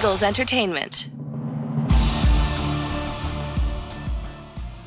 Eagles 0.00 0.22
Entertainment. 0.22 1.10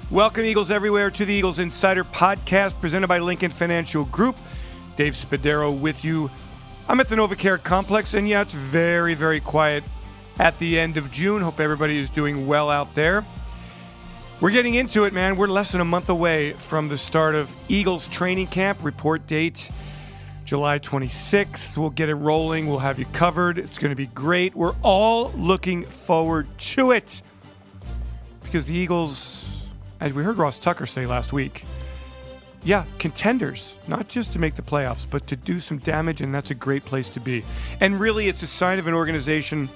Welcome, 0.10 0.44
Eagles 0.44 0.72
everywhere, 0.72 1.12
to 1.12 1.24
the 1.24 1.32
Eagles 1.32 1.60
Insider 1.60 2.04
Podcast 2.04 2.82
presented 2.82 3.06
by 3.06 3.20
Lincoln 3.20 3.52
Financial 3.52 4.06
Group. 4.06 4.36
Dave 4.96 5.14
Spadaro 5.14 5.80
with 5.80 6.04
you. 6.04 6.32
I'm 6.88 7.00
at 7.00 7.10
the 7.10 7.16
NovaCare 7.16 7.62
Complex, 7.62 8.16
and 8.16 8.28
yeah, 8.28 8.42
it's 8.42 8.56
very, 8.56 9.14
very 9.14 9.40
quiet 9.40 9.84
at 10.40 10.58
the 10.58 10.80
end 10.80 10.98
of 10.98 11.12
June. 11.12 11.44
Hope 11.44 11.60
everybody 11.60 12.00
is 12.00 12.10
doing 12.10 12.48
well 12.48 12.72
out 12.72 12.96
there. 12.96 13.24
We're 14.42 14.50
getting 14.50 14.74
into 14.74 15.04
it, 15.04 15.14
man. 15.14 15.36
We're 15.36 15.46
less 15.46 15.74
than 15.74 15.82
a 15.82 15.86
month 15.86 16.10
away 16.10 16.54
from 16.54 16.88
the 16.88 16.98
start 16.98 17.36
of 17.36 17.54
Eagles 17.68 18.08
training 18.08 18.48
camp. 18.48 18.84
Report 18.84 19.28
date 19.28 19.70
July 20.46 20.80
26th. 20.80 21.78
We'll 21.78 21.90
get 21.90 22.10
it 22.10 22.16
rolling. 22.16 22.68
We'll 22.68 22.80
have 22.80 23.00
you 23.00 23.06
covered. 23.06 23.58
It's 23.58 23.78
going 23.78 23.92
to 23.92 23.96
be 23.96 24.08
great. 24.08 24.56
We're 24.56 24.76
all 24.82 25.32
looking 25.32 25.86
forward 25.86 26.48
to 26.58 26.92
it 26.92 27.22
because 28.44 28.66
the 28.66 28.76
Eagles, 28.76 29.74
as 30.00 30.14
we 30.14 30.24
heard 30.24 30.38
Ross 30.38 30.60
Tucker 30.60 30.86
say 30.86 31.06
last 31.06 31.34
week, 31.34 31.66
yeah, 32.64 32.86
contenders, 32.98 33.78
not 33.88 34.08
just 34.08 34.34
to 34.34 34.40
make 34.40 34.56
the 34.56 34.62
playoffs, 34.62 35.06
but 35.10 35.28
to 35.28 35.36
do 35.36 35.60
some 35.60 35.80
damage, 35.80 36.22
and 36.22 36.34
that's 36.34 36.52
a 36.52 36.56
great 36.56 36.86
place 36.86 37.10
to 37.10 37.20
be. 37.20 37.44
And 37.82 38.00
really, 38.00 38.28
it's 38.28 38.42
a 38.42 38.48
sign 38.48 38.80
of 38.80 38.88
an 38.88 38.94
organization 38.94 39.70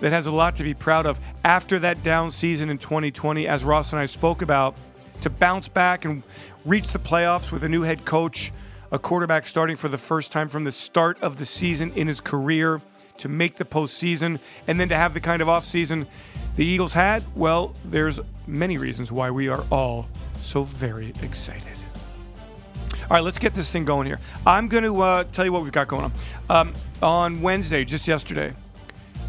that 0.00 0.12
has 0.12 0.26
a 0.26 0.32
lot 0.32 0.56
to 0.56 0.62
be 0.62 0.74
proud 0.74 1.06
of 1.06 1.18
after 1.44 1.78
that 1.78 2.02
down 2.02 2.30
season 2.30 2.68
in 2.68 2.78
2020, 2.78 3.48
as 3.48 3.64
Ross 3.64 3.92
and 3.92 4.00
I 4.00 4.06
spoke 4.06 4.42
about, 4.42 4.76
to 5.22 5.30
bounce 5.30 5.68
back 5.68 6.04
and 6.04 6.22
reach 6.66 6.88
the 6.88 6.98
playoffs 6.98 7.50
with 7.50 7.62
a 7.62 7.68
new 7.68 7.82
head 7.82 8.04
coach, 8.04 8.52
a 8.96 8.98
quarterback 8.98 9.44
starting 9.44 9.76
for 9.76 9.88
the 9.88 9.98
first 9.98 10.32
time 10.32 10.48
from 10.48 10.64
the 10.64 10.72
start 10.72 11.22
of 11.22 11.36
the 11.36 11.44
season 11.44 11.92
in 11.92 12.06
his 12.06 12.20
career, 12.20 12.80
to 13.18 13.28
make 13.28 13.56
the 13.56 13.64
postseason, 13.64 14.40
and 14.66 14.80
then 14.80 14.88
to 14.88 14.96
have 14.96 15.12
the 15.12 15.20
kind 15.20 15.42
of 15.42 15.48
offseason 15.48 16.06
the 16.56 16.64
Eagles 16.64 16.94
had. 16.94 17.22
Well, 17.34 17.74
there's 17.84 18.20
many 18.46 18.78
reasons 18.78 19.12
why 19.12 19.30
we 19.30 19.48
are 19.48 19.64
all 19.70 20.08
so 20.40 20.62
very 20.62 21.12
excited. 21.22 21.72
All 23.02 23.10
right, 23.10 23.22
let's 23.22 23.38
get 23.38 23.52
this 23.52 23.70
thing 23.70 23.84
going 23.84 24.06
here. 24.06 24.18
I'm 24.46 24.66
going 24.66 24.84
to 24.84 25.00
uh, 25.00 25.24
tell 25.24 25.44
you 25.44 25.52
what 25.52 25.62
we've 25.62 25.72
got 25.72 25.88
going 25.88 26.04
on. 26.04 26.12
Um, 26.48 26.72
on 27.02 27.42
Wednesday, 27.42 27.84
just 27.84 28.08
yesterday, 28.08 28.54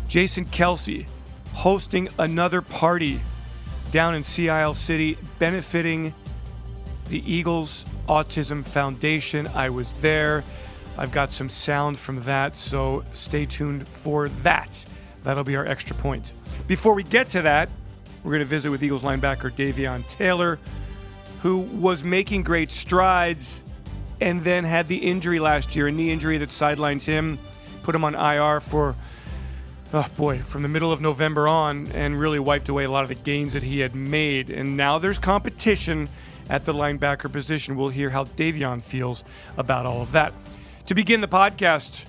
Jason 0.07 0.45
Kelce 0.45 1.05
hosting 1.53 2.07
another 2.17 2.61
party 2.61 3.19
down 3.91 4.15
in 4.15 4.23
Sea 4.23 4.49
Isle 4.49 4.75
City 4.75 5.17
benefiting 5.39 6.13
the 7.09 7.21
Eagles 7.31 7.85
Autism 8.07 8.65
Foundation. 8.65 9.47
I 9.47 9.69
was 9.69 10.01
there. 10.01 10.43
I've 10.97 11.11
got 11.11 11.31
some 11.31 11.49
sound 11.49 11.97
from 11.97 12.23
that, 12.23 12.55
so 12.55 13.05
stay 13.13 13.45
tuned 13.45 13.87
for 13.87 14.29
that. 14.29 14.85
That'll 15.23 15.43
be 15.43 15.55
our 15.55 15.65
extra 15.65 15.95
point. 15.95 16.33
Before 16.67 16.93
we 16.93 17.03
get 17.03 17.29
to 17.29 17.41
that, 17.43 17.69
we're 18.23 18.31
going 18.31 18.39
to 18.39 18.45
visit 18.45 18.71
with 18.71 18.83
Eagles 18.83 19.03
linebacker 19.03 19.51
Davion 19.51 20.07
Taylor, 20.07 20.59
who 21.41 21.59
was 21.59 22.03
making 22.03 22.43
great 22.43 22.71
strides 22.71 23.61
and 24.19 24.41
then 24.43 24.63
had 24.63 24.87
the 24.87 24.97
injury 24.97 25.39
last 25.39 25.75
year, 25.75 25.87
a 25.87 25.91
knee 25.91 26.11
injury 26.11 26.37
that 26.39 26.49
sidelined 26.49 27.05
him, 27.05 27.37
put 27.83 27.93
him 27.93 28.03
on 28.03 28.15
IR 28.15 28.59
for 28.59 28.95
oh 29.93 30.07
boy, 30.17 30.39
from 30.39 30.63
the 30.63 30.69
middle 30.69 30.91
of 30.91 31.01
November 31.01 31.47
on, 31.47 31.91
and 31.91 32.19
really 32.19 32.39
wiped 32.39 32.69
away 32.69 32.83
a 32.83 32.91
lot 32.91 33.03
of 33.03 33.09
the 33.09 33.15
gains 33.15 33.53
that 33.53 33.63
he 33.63 33.79
had 33.79 33.95
made. 33.95 34.49
And 34.49 34.75
now 34.75 34.97
there's 34.97 35.19
competition 35.19 36.09
at 36.49 36.63
the 36.63 36.73
linebacker 36.73 37.31
position. 37.31 37.75
We'll 37.75 37.89
hear 37.89 38.09
how 38.09 38.25
Davion 38.25 38.81
feels 38.81 39.23
about 39.57 39.85
all 39.85 40.01
of 40.01 40.11
that. 40.13 40.33
To 40.87 40.95
begin 40.95 41.21
the 41.21 41.27
podcast, 41.27 42.05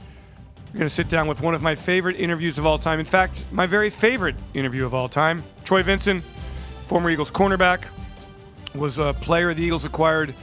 we're 0.73 0.79
going 0.79 0.89
to 0.89 0.95
sit 0.95 1.09
down 1.09 1.29
with 1.29 1.41
one 1.41 1.55
of 1.55 1.63
my 1.63 1.75
favorite 1.75 2.21
interviews 2.21 2.59
of 2.59 2.67
all 2.67 2.79
time. 2.79 3.01
In 3.01 3.07
fact, 3.07 3.45
my 3.51 3.67
very 3.67 3.91
favorite 3.91 4.37
interview 4.55 4.85
of 4.85 4.95
all 4.95 5.09
time. 5.09 5.43
Troy 5.65 5.83
Vincent, 5.83 6.23
former 6.85 7.11
Eagles 7.11 7.31
cornerback, 7.31 7.85
was 8.75 8.99
a 8.99 9.15
player 9.15 9.55
the 9.55 9.63
Eagles 9.63 9.85
acquired 9.85 10.35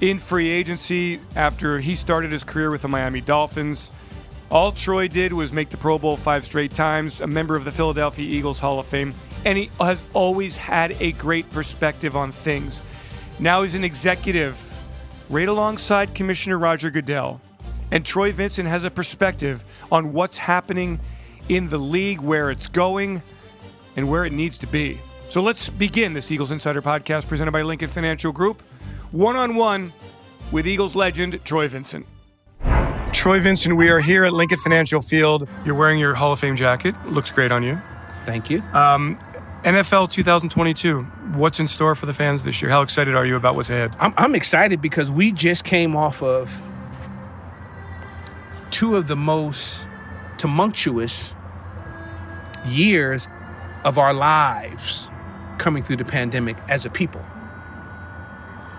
in 0.00 0.18
free 0.18 0.48
agency 0.48 1.20
after 1.36 1.80
he 1.80 1.94
started 1.94 2.32
his 2.32 2.44
career 2.44 2.70
with 2.70 2.82
the 2.82 2.88
Miami 2.88 3.20
Dolphins. 3.20 3.90
All 4.50 4.70
Troy 4.70 5.08
did 5.08 5.32
was 5.32 5.52
make 5.52 5.70
the 5.70 5.76
Pro 5.76 5.98
Bowl 5.98 6.16
five 6.16 6.44
straight 6.44 6.74
times, 6.74 7.20
a 7.20 7.26
member 7.26 7.56
of 7.56 7.64
the 7.64 7.72
Philadelphia 7.72 8.28
Eagles 8.28 8.60
Hall 8.60 8.78
of 8.78 8.86
Fame, 8.86 9.14
and 9.44 9.56
he 9.56 9.70
has 9.80 10.04
always 10.12 10.56
had 10.56 10.96
a 11.00 11.12
great 11.12 11.50
perspective 11.50 12.16
on 12.16 12.32
things. 12.32 12.82
Now 13.38 13.62
he's 13.62 13.74
an 13.74 13.84
executive 13.84 14.74
right 15.30 15.48
alongside 15.48 16.14
Commissioner 16.14 16.58
Roger 16.58 16.90
Goodell. 16.90 17.40
And 17.90 18.04
Troy 18.04 18.32
Vincent 18.32 18.68
has 18.68 18.84
a 18.84 18.90
perspective 18.90 19.64
on 19.90 20.12
what's 20.12 20.38
happening 20.38 21.00
in 21.48 21.68
the 21.68 21.78
league, 21.78 22.20
where 22.20 22.50
it's 22.50 22.68
going, 22.68 23.22
and 23.96 24.08
where 24.08 24.24
it 24.24 24.32
needs 24.32 24.56
to 24.58 24.66
be. 24.66 24.98
So 25.28 25.42
let's 25.42 25.70
begin 25.70 26.12
this 26.12 26.30
Eagles 26.30 26.50
Insider 26.50 26.82
podcast 26.82 27.26
presented 27.26 27.52
by 27.52 27.62
Lincoln 27.62 27.88
Financial 27.88 28.32
Group, 28.32 28.62
one 29.10 29.36
on 29.36 29.54
one 29.54 29.92
with 30.50 30.66
Eagles 30.66 30.94
legend 30.94 31.42
Troy 31.44 31.68
Vincent. 31.68 32.06
Troy 33.12 33.40
Vincent, 33.40 33.76
we 33.76 33.88
are 33.88 34.00
here 34.00 34.24
at 34.24 34.32
Lincoln 34.32 34.58
Financial 34.58 35.00
Field. 35.00 35.48
You're 35.64 35.74
wearing 35.74 35.98
your 35.98 36.14
Hall 36.14 36.32
of 36.32 36.40
Fame 36.40 36.56
jacket. 36.56 36.94
Looks 37.06 37.30
great 37.30 37.52
on 37.52 37.62
you. 37.62 37.80
Thank 38.24 38.50
you. 38.50 38.62
Um, 38.72 39.18
NFL 39.64 40.10
2022. 40.10 41.02
What's 41.34 41.60
in 41.60 41.68
store 41.68 41.94
for 41.94 42.06
the 42.06 42.12
fans 42.12 42.42
this 42.42 42.60
year? 42.60 42.70
How 42.70 42.82
excited 42.82 43.14
are 43.14 43.24
you 43.24 43.36
about 43.36 43.54
what's 43.54 43.70
ahead? 43.70 43.94
I'm, 44.00 44.12
I'm 44.16 44.34
excited 44.34 44.82
because 44.82 45.08
we 45.08 45.30
just 45.30 45.64
came 45.64 45.94
off 45.94 46.20
of 46.20 46.60
two 48.72 48.96
of 48.96 49.06
the 49.06 49.14
most 49.14 49.86
tumultuous 50.36 51.36
years 52.66 53.28
of 53.84 53.98
our 53.98 54.12
lives 54.12 55.06
coming 55.58 55.84
through 55.84 55.96
the 55.96 56.04
pandemic 56.04 56.56
as 56.68 56.84
a 56.84 56.90
people. 56.90 57.24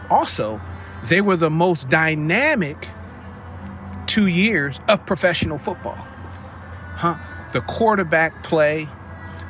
Also, 0.10 0.60
they 1.06 1.22
were 1.22 1.38
the 1.38 1.50
most 1.50 1.88
dynamic 1.88 2.90
two 4.06 4.28
years 4.28 4.82
of 4.90 5.06
professional 5.06 5.58
football. 5.58 5.98
Huh? 6.96 7.16
The 7.54 7.62
quarterback 7.62 8.44
play, 8.44 8.90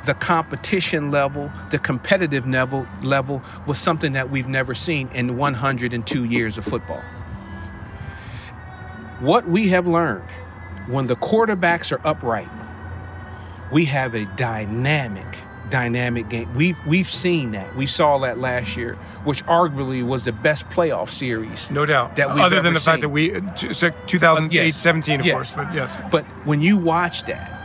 the 0.04 0.14
competition 0.14 1.10
level, 1.10 1.50
the 1.70 1.78
competitive 1.78 2.46
level, 2.46 2.86
level 3.02 3.42
was 3.66 3.78
something 3.78 4.12
that 4.12 4.30
we've 4.30 4.48
never 4.48 4.74
seen 4.74 5.08
in 5.14 5.36
102 5.36 6.24
years 6.24 6.58
of 6.58 6.64
football. 6.64 7.02
What 9.20 9.46
we 9.48 9.68
have 9.68 9.86
learned 9.86 10.28
when 10.88 11.06
the 11.06 11.16
quarterbacks 11.16 11.92
are 11.96 12.06
upright, 12.06 12.48
we 13.72 13.86
have 13.86 14.14
a 14.14 14.24
dynamic, 14.36 15.38
dynamic 15.70 16.28
game. 16.28 16.52
We've 16.54 16.76
we've 16.86 17.06
seen 17.06 17.52
that. 17.52 17.74
We 17.76 17.86
saw 17.86 18.18
that 18.18 18.38
last 18.38 18.76
year, 18.76 18.94
which 19.24 19.44
arguably 19.46 20.02
was 20.06 20.24
the 20.24 20.32
best 20.32 20.68
playoff 20.68 21.08
series. 21.08 21.70
No 21.70 21.86
doubt. 21.86 22.16
That 22.16 22.34
we've 22.34 22.44
Other 22.44 22.60
than 22.60 22.74
the 22.74 22.80
fact 22.80 23.00
that 23.00 23.08
we, 23.08 23.34
uh, 23.34 23.40
it's 23.62 23.82
like 23.82 24.06
2008, 24.06 24.52
Yes. 24.66 24.76
17, 24.76 25.20
of 25.20 25.26
Yes. 25.26 25.34
course, 25.34 25.54
but 25.54 25.72
yes. 25.74 25.98
But 26.10 26.24
when 26.44 26.60
you 26.60 26.76
watch 26.76 27.24
that, 27.24 27.63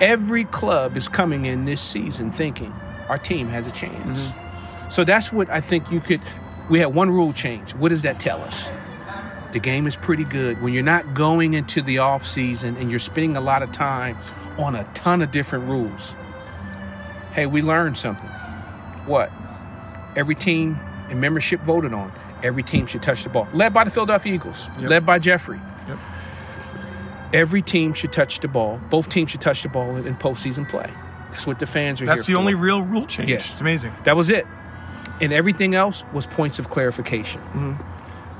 every 0.00 0.44
club 0.44 0.96
is 0.96 1.08
coming 1.08 1.46
in 1.46 1.64
this 1.64 1.80
season 1.80 2.32
thinking 2.32 2.72
our 3.08 3.18
team 3.18 3.48
has 3.48 3.66
a 3.66 3.72
chance. 3.72 4.32
Mm-hmm. 4.32 4.90
So 4.90 5.04
that's 5.04 5.32
what 5.32 5.50
I 5.50 5.60
think 5.60 5.90
you 5.90 6.00
could. 6.00 6.20
We 6.70 6.78
had 6.78 6.94
one 6.94 7.10
rule 7.10 7.32
change. 7.32 7.74
What 7.74 7.88
does 7.88 8.02
that 8.02 8.20
tell 8.20 8.42
us? 8.42 8.70
The 9.52 9.58
game 9.58 9.86
is 9.86 9.96
pretty 9.96 10.24
good 10.24 10.60
when 10.60 10.74
you're 10.74 10.82
not 10.82 11.14
going 11.14 11.54
into 11.54 11.80
the 11.80 11.98
off 11.98 12.22
season 12.22 12.76
and 12.76 12.90
you're 12.90 12.98
spending 12.98 13.36
a 13.36 13.40
lot 13.40 13.62
of 13.62 13.72
time 13.72 14.18
on 14.58 14.74
a 14.74 14.84
ton 14.92 15.22
of 15.22 15.30
different 15.30 15.64
rules. 15.66 16.14
Hey, 17.32 17.46
we 17.46 17.62
learned 17.62 17.96
something. 17.96 18.28
What? 19.06 19.30
Every 20.16 20.34
team 20.34 20.78
and 21.08 21.20
membership 21.20 21.60
voted 21.62 21.94
on. 21.94 22.12
Every 22.42 22.62
team 22.62 22.86
should 22.86 23.02
touch 23.02 23.24
the 23.24 23.30
ball. 23.30 23.48
Led 23.54 23.72
by 23.72 23.84
the 23.84 23.90
Philadelphia 23.90 24.34
Eagles. 24.34 24.68
Yep. 24.78 24.90
Led 24.90 25.06
by 25.06 25.18
Jeffrey. 25.18 25.60
Yep. 25.88 25.98
Every 27.32 27.62
team 27.62 27.92
should 27.92 28.12
touch 28.12 28.40
the 28.40 28.48
ball. 28.48 28.80
Both 28.90 29.10
teams 29.10 29.30
should 29.30 29.40
touch 29.40 29.62
the 29.62 29.68
ball 29.68 29.96
in, 29.96 30.06
in 30.06 30.16
postseason 30.16 30.68
play. 30.68 30.90
That's 31.30 31.46
what 31.46 31.58
the 31.58 31.66
fans 31.66 32.00
are 32.00 32.06
here 32.06 32.14
That's 32.14 32.26
the 32.26 32.32
for. 32.32 32.38
only 32.38 32.54
real 32.54 32.82
rule 32.82 33.06
change. 33.06 33.28
Yes. 33.28 33.52
It's 33.52 33.60
amazing. 33.60 33.92
That 34.04 34.16
was 34.16 34.30
it. 34.30 34.46
And 35.20 35.32
everything 35.32 35.74
else 35.74 36.04
was 36.12 36.26
points 36.26 36.58
of 36.58 36.70
clarification. 36.70 37.76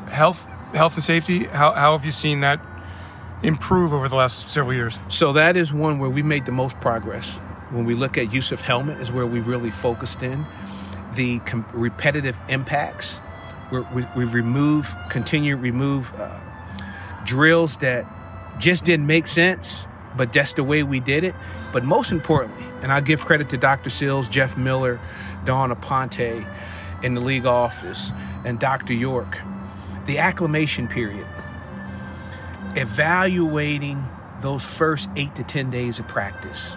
Health, 0.08 0.46
health 0.74 0.94
and 0.94 1.02
safety. 1.02 1.44
How, 1.44 1.72
how 1.72 1.96
have 1.96 2.04
you 2.06 2.12
seen 2.12 2.40
that 2.40 2.60
improve 3.42 3.92
over 3.92 4.08
the 4.08 4.16
last 4.16 4.48
several 4.48 4.74
years? 4.74 4.98
So 5.08 5.34
that 5.34 5.56
is 5.56 5.72
one 5.72 5.98
where 5.98 6.10
we 6.10 6.22
made 6.22 6.46
the 6.46 6.52
most 6.52 6.80
progress. 6.80 7.40
When 7.70 7.84
we 7.84 7.94
look 7.94 8.16
at 8.16 8.32
use 8.32 8.52
of 8.52 8.62
helmet, 8.62 9.00
is 9.00 9.12
where 9.12 9.26
we've 9.26 9.46
really 9.46 9.70
focused 9.70 10.22
in. 10.22 10.46
The 11.14 11.40
com- 11.40 11.66
repetitive 11.74 12.38
impacts, 12.48 13.20
we're, 13.70 13.82
we, 13.94 14.06
we've 14.16 14.32
removed, 14.32 14.96
continue 15.10 15.56
remove 15.56 16.18
uh, 16.18 16.40
drills 17.24 17.76
that 17.78 18.06
just 18.58 18.84
didn't 18.84 19.06
make 19.06 19.26
sense, 19.26 19.86
but 20.16 20.32
that's 20.32 20.54
the 20.54 20.64
way 20.64 20.82
we 20.82 21.00
did 21.00 21.24
it. 21.24 21.34
But 21.72 21.84
most 21.84 22.12
importantly, 22.12 22.66
and 22.82 22.92
I 22.92 23.00
give 23.00 23.20
credit 23.24 23.50
to 23.50 23.58
Dr. 23.58 23.90
Sills, 23.90 24.28
Jeff 24.28 24.56
Miller, 24.56 25.00
Dawn 25.44 25.70
Aponte 25.70 26.46
in 27.02 27.14
the 27.14 27.20
league 27.20 27.46
office, 27.46 28.12
and 28.44 28.58
Dr. 28.60 28.94
York, 28.94 29.38
the 30.06 30.18
acclimation 30.18 30.88
period 30.88 31.26
evaluating 32.76 34.04
those 34.42 34.64
first 34.64 35.10
eight 35.16 35.34
to 35.36 35.44
10 35.44 35.70
days 35.70 35.98
of 35.98 36.08
practice. 36.08 36.76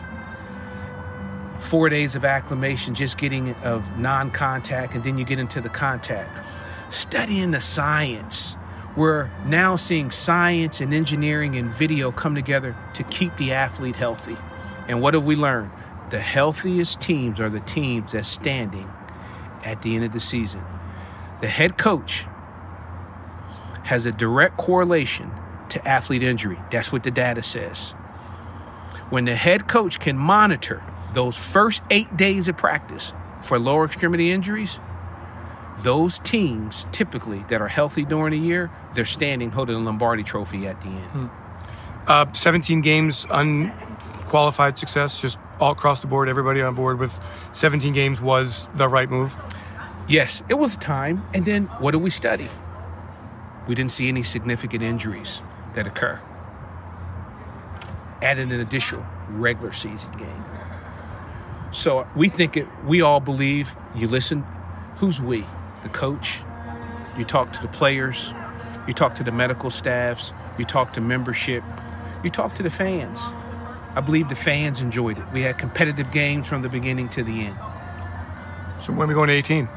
four 1.59 1.89
days 1.89 2.15
of 2.15 2.25
acclimation, 2.25 2.95
just 2.95 3.17
getting 3.17 3.53
of 3.63 3.99
non 3.99 4.31
contact, 4.31 4.95
and 4.95 5.03
then 5.03 5.17
you 5.17 5.25
get 5.25 5.39
into 5.39 5.61
the 5.61 5.69
contact. 5.69 6.39
Studying 6.89 7.51
the 7.51 7.61
science. 7.61 8.55
We're 8.95 9.29
now 9.45 9.77
seeing 9.77 10.11
science 10.11 10.81
and 10.81 10.93
engineering 10.93 11.55
and 11.55 11.71
video 11.71 12.11
come 12.11 12.35
together 12.35 12.75
to 12.95 13.03
keep 13.03 13.35
the 13.37 13.53
athlete 13.53 13.95
healthy. 13.95 14.35
And 14.87 15.01
what 15.01 15.13
have 15.13 15.25
we 15.25 15.35
learned? 15.35 15.71
The 16.09 16.19
healthiest 16.19 16.99
teams 16.99 17.39
are 17.39 17.49
the 17.49 17.61
teams 17.61 18.11
that's 18.11 18.27
standing 18.27 18.91
at 19.63 19.81
the 19.81 19.95
end 19.95 20.03
of 20.03 20.11
the 20.11 20.19
season. 20.19 20.61
The 21.39 21.47
head 21.47 21.77
coach 21.77 22.25
has 23.85 24.05
a 24.05 24.11
direct 24.11 24.57
correlation 24.57 25.31
to 25.69 25.87
athlete 25.87 26.21
injury. 26.21 26.59
That's 26.69 26.91
what 26.91 27.03
the 27.03 27.11
data 27.11 27.41
says. 27.41 27.91
When 29.09 29.23
the 29.23 29.35
head 29.35 29.69
coach 29.69 30.01
can 30.01 30.17
monitor 30.17 30.83
those 31.13 31.37
first 31.37 31.81
eight 31.89 32.17
days 32.17 32.49
of 32.49 32.57
practice 32.57 33.13
for 33.41 33.57
lower 33.57 33.85
extremity 33.85 34.31
injuries, 34.31 34.81
those 35.83 36.19
teams 36.19 36.87
typically 36.91 37.43
that 37.49 37.61
are 37.61 37.67
healthy 37.67 38.05
during 38.05 38.31
the 38.31 38.47
year, 38.47 38.71
they're 38.93 39.05
standing 39.05 39.51
holding 39.51 39.75
the 39.75 39.81
Lombardi 39.81 40.23
trophy 40.23 40.67
at 40.67 40.81
the 40.81 40.87
end. 40.87 41.11
Hmm. 41.11 41.27
Uh, 42.07 42.25
17 42.33 42.81
games, 42.81 43.25
unqualified 43.29 44.77
success, 44.77 45.21
just 45.21 45.37
all 45.59 45.71
across 45.71 46.01
the 46.01 46.07
board, 46.07 46.27
everybody 46.29 46.61
on 46.61 46.73
board 46.73 46.99
with 46.99 47.19
17 47.53 47.93
games 47.93 48.19
was 48.19 48.67
the 48.75 48.87
right 48.87 49.09
move. 49.09 49.35
Yes, 50.07 50.43
it 50.49 50.55
was 50.55 50.75
time. 50.77 51.23
And 51.33 51.45
then 51.45 51.65
what 51.79 51.91
do 51.91 51.99
we 51.99 52.09
study? 52.09 52.49
We 53.67 53.75
didn't 53.75 53.91
see 53.91 54.07
any 54.07 54.23
significant 54.23 54.83
injuries 54.83 55.41
that 55.75 55.85
occur. 55.85 56.19
Added 58.21 58.51
an 58.51 58.59
additional 58.59 59.05
regular 59.29 59.71
season 59.71 60.11
game. 60.13 60.43
So 61.71 62.07
we 62.15 62.29
think 62.29 62.57
it, 62.57 62.67
we 62.85 63.01
all 63.01 63.19
believe 63.19 63.75
you 63.95 64.07
listen. 64.07 64.43
Who's 64.97 65.21
we? 65.21 65.45
The 65.83 65.89
coach. 65.89 66.41
You 67.17 67.25
talk 67.25 67.53
to 67.53 67.61
the 67.61 67.67
players. 67.67 68.33
You 68.87 68.93
talk 68.93 69.15
to 69.15 69.23
the 69.23 69.31
medical 69.31 69.69
staffs. 69.69 70.33
You 70.57 70.65
talk 70.65 70.93
to 70.93 71.01
membership. 71.01 71.63
You 72.23 72.29
talk 72.29 72.55
to 72.55 72.63
the 72.63 72.69
fans. 72.69 73.21
I 73.95 74.01
believe 74.01 74.29
the 74.29 74.35
fans 74.35 74.81
enjoyed 74.81 75.17
it. 75.17 75.25
We 75.33 75.41
had 75.41 75.57
competitive 75.57 76.11
games 76.11 76.47
from 76.47 76.61
the 76.61 76.69
beginning 76.69 77.09
to 77.09 77.23
the 77.23 77.47
end. 77.47 77.57
So 78.79 78.93
when 78.93 79.05
are 79.05 79.07
we 79.07 79.13
going 79.13 79.27
to 79.27 79.33
18? 79.33 79.67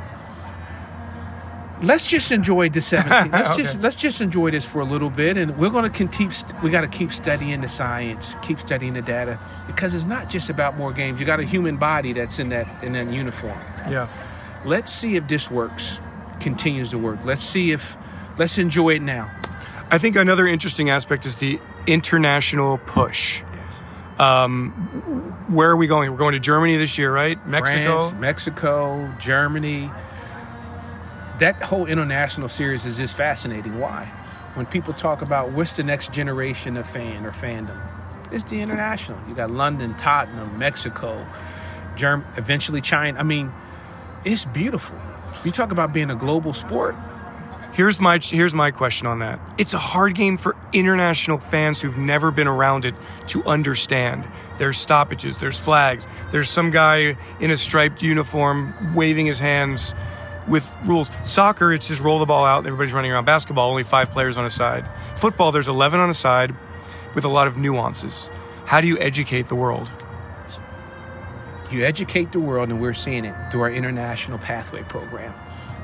let's 1.83 2.07
just 2.07 2.33
enjoy 2.33 2.69
the 2.69 2.81
17. 2.81 3.31
Let's 3.33 3.53
okay. 3.53 3.63
just 3.63 3.81
let's 3.81 3.97
just 3.97 4.21
enjoy 4.21 4.51
this 4.51 4.67
for 4.67 4.81
a 4.81 4.85
little 4.85 5.11
bit, 5.11 5.37
and 5.37 5.57
we're 5.59 5.71
going 5.71 5.91
to 5.91 6.07
keep. 6.09 6.33
We 6.63 6.71
got 6.71 6.83
to 6.83 6.89
keep 6.89 7.13
studying 7.13 7.61
the 7.61 7.69
science, 7.69 8.37
keep 8.43 8.61
studying 8.61 8.95
the 8.95 9.03
data, 9.03 9.39
because 9.67 9.95
it's 9.95 10.05
not 10.05 10.29
just 10.29 10.51
about 10.51 10.77
more 10.77 10.93
games. 10.93 11.21
You 11.21 11.27
got 11.27 11.41
a 11.41 11.45
human 11.45 11.77
body 11.77 12.13
that's 12.13 12.39
in 12.39 12.49
that 12.51 12.67
in 12.83 12.93
that 12.93 13.09
uniform. 13.09 13.59
Yeah. 13.91 14.09
Let's 14.65 14.93
see 14.93 15.17
if 15.17 15.29
this 15.29 15.51
works, 15.51 15.99
continues 16.41 16.91
to 16.91 16.99
work. 16.99 17.19
Let's 17.25 17.43
see 17.43 17.73
if 17.73 17.97
let's 18.39 18.59
enjoy 18.59 18.95
it 18.95 19.03
now. 19.03 19.31
I 19.91 19.99
think 19.99 20.17
another 20.17 20.47
interesting 20.47 20.91
aspect 20.91 21.27
is 21.27 21.37
the 21.37 21.61
international 21.87 22.79
push. 22.79 23.41
Um, 24.19 24.71
where 25.49 25.71
are 25.71 25.77
we 25.77 25.87
going? 25.87 26.11
We're 26.11 26.17
going 26.17 26.35
to 26.35 26.41
Germany 26.41 26.77
this 26.77 26.99
year, 26.99 27.13
right? 27.13 27.45
Mexico, 27.47 28.01
France, 28.01 28.13
Mexico, 28.15 29.13
Germany 29.19 29.91
that 31.39 31.61
whole 31.63 31.87
international 31.87 32.49
series 32.49 32.85
is 32.85 32.99
just 32.99 33.17
fascinating. 33.17 33.79
Why? 33.79 34.05
When 34.55 34.67
people 34.67 34.95
talk 34.95 35.23
about 35.23 35.51
what's 35.51 35.77
the 35.77 35.83
next 35.83 36.13
generation 36.13 36.77
of 36.77 36.87
fan 36.87 37.27
or 37.27 37.33
fandom, 37.33 37.77
it's 38.31 38.45
the 38.45 38.61
international. 38.61 39.19
You 39.29 39.35
got 39.35 39.51
London, 39.51 39.95
Tottenham, 39.97 40.59
Mexico, 40.59 41.27
Germ, 41.97 42.25
eventually 42.37 42.81
China. 42.81 43.19
I 43.19 43.25
mean, 43.25 43.53
it's 44.25 44.45
beautiful. 44.47 44.97
You 45.45 45.51
talk 45.51 45.71
about 45.71 45.93
being 45.93 46.11
a 46.11 46.17
global 46.17 46.53
sport. 46.53 46.95
Here's 47.73 48.01
my 48.01 48.21
here's 48.23 48.55
my 48.55 48.71
question 48.71 49.09
on 49.09 49.19
that. 49.19 49.41
It's 49.59 49.75
a 49.75 49.79
hard 49.79 50.15
game 50.15 50.37
for 50.37 50.55
international 50.73 51.39
fans 51.39 51.81
who've 51.81 51.99
never 51.99 52.31
been 52.31 52.47
around 52.47 52.85
it 52.85 52.95
to 53.29 53.43
understand. 53.45 54.29
There's 54.59 54.79
stoppages, 54.79 55.39
there's 55.39 55.59
flags, 55.59 56.07
there's 56.31 56.49
some 56.49 56.71
guy 56.71 57.17
in 57.41 57.51
a 57.51 57.57
striped 57.57 58.01
uniform 58.01 58.73
waving 58.95 59.27
his 59.27 59.41
hands 59.41 59.93
with 60.47 60.73
rules. 60.85 61.11
Soccer, 61.25 61.73
it's 61.73 61.89
just 61.89 62.01
roll 62.01 62.21
the 62.21 62.27
ball 62.27 62.45
out 62.45 62.59
and 62.59 62.69
everybody's 62.69 62.93
running 62.93 63.11
around. 63.11 63.25
Basketball, 63.25 63.71
only 63.71 63.83
five 63.83 64.11
players 64.11 64.39
on 64.39 64.45
a 64.45 64.51
side. 64.51 64.87
Football, 65.17 65.51
there's 65.51 65.69
11 65.69 65.99
on 65.99 66.09
a 66.09 66.15
side 66.15 66.55
with 67.17 67.25
a 67.25 67.29
lot 67.29 67.49
of 67.49 67.57
nuances. 67.57 68.31
How 68.67 68.81
do 68.81 68.87
you 68.87 68.99
educate 68.99 69.49
the 69.49 69.57
world? 69.57 69.91
You 71.75 71.85
educate 71.85 72.31
the 72.31 72.39
world, 72.39 72.69
and 72.69 72.81
we're 72.81 72.95
seeing 72.95 73.25
it 73.25 73.35
through 73.51 73.63
our 73.63 73.71
international 73.71 74.39
pathway 74.39 74.85
program. 74.85 75.35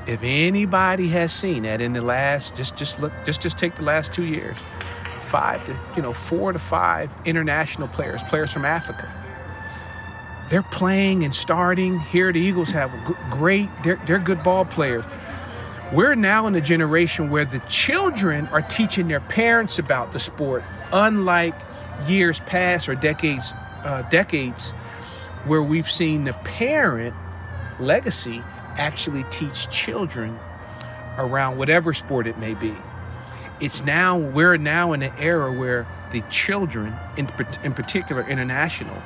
If 0.07 0.21
anybody 0.23 1.09
has 1.09 1.33
seen 1.33 1.63
that 1.63 1.81
in 1.81 1.91
the 1.91 2.01
last, 2.01 2.55
just 2.55 2.77
just 2.77 3.01
look, 3.01 3.11
just 3.25 3.41
just 3.41 3.57
take 3.57 3.75
the 3.75 3.81
last 3.81 4.13
two 4.13 4.23
years, 4.23 4.57
five 5.19 5.65
to 5.65 5.77
you 5.97 6.01
know 6.01 6.13
four 6.13 6.53
to 6.53 6.59
five 6.59 7.13
international 7.25 7.89
players, 7.89 8.23
players 8.23 8.53
from 8.53 8.63
Africa, 8.63 9.11
they're 10.49 10.63
playing 10.63 11.25
and 11.25 11.35
starting. 11.35 11.99
Here, 11.99 12.31
the 12.31 12.39
Eagles 12.39 12.71
have 12.71 12.89
great, 13.29 13.67
they're, 13.83 13.99
they're 14.07 14.19
good 14.19 14.41
ball 14.43 14.63
players. 14.63 15.03
We're 15.91 16.15
now 16.15 16.47
in 16.47 16.55
a 16.55 16.61
generation 16.61 17.29
where 17.29 17.43
the 17.43 17.59
children 17.67 18.47
are 18.47 18.61
teaching 18.61 19.09
their 19.09 19.19
parents 19.19 19.77
about 19.77 20.13
the 20.13 20.21
sport, 20.21 20.63
unlike 20.93 21.53
years 22.07 22.39
past 22.39 22.87
or 22.87 22.95
decades, 22.95 23.53
uh, 23.83 24.03
decades, 24.03 24.73
where 25.45 25.61
we've 25.61 25.89
seen 25.89 26.23
the 26.25 26.33
parent 26.33 27.15
legacy 27.79 28.43
actually 28.77 29.23
teach 29.25 29.69
children 29.69 30.37
around 31.17 31.57
whatever 31.57 31.93
sport 31.93 32.27
it 32.27 32.37
may 32.37 32.53
be. 32.53 32.75
It's 33.59 33.83
now 33.83 34.17
we're 34.17 34.57
now 34.57 34.93
in 34.93 35.03
an 35.03 35.13
era 35.17 35.51
where 35.51 35.85
the 36.11 36.21
children, 36.29 36.95
in, 37.17 37.29
in 37.63 37.73
particular 37.73 38.27
international, 38.27 38.97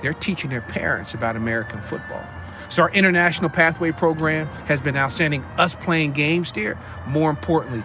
they're 0.00 0.12
teaching 0.14 0.50
their 0.50 0.60
parents 0.60 1.14
about 1.14 1.36
American 1.36 1.80
football. 1.80 2.24
So 2.68 2.84
our 2.84 2.90
international 2.90 3.50
pathway 3.50 3.90
program 3.90 4.46
has 4.66 4.80
been 4.80 4.96
outstanding. 4.96 5.42
Us 5.58 5.74
playing 5.74 6.12
games 6.12 6.52
there, 6.52 6.78
more 7.06 7.30
importantly, 7.30 7.82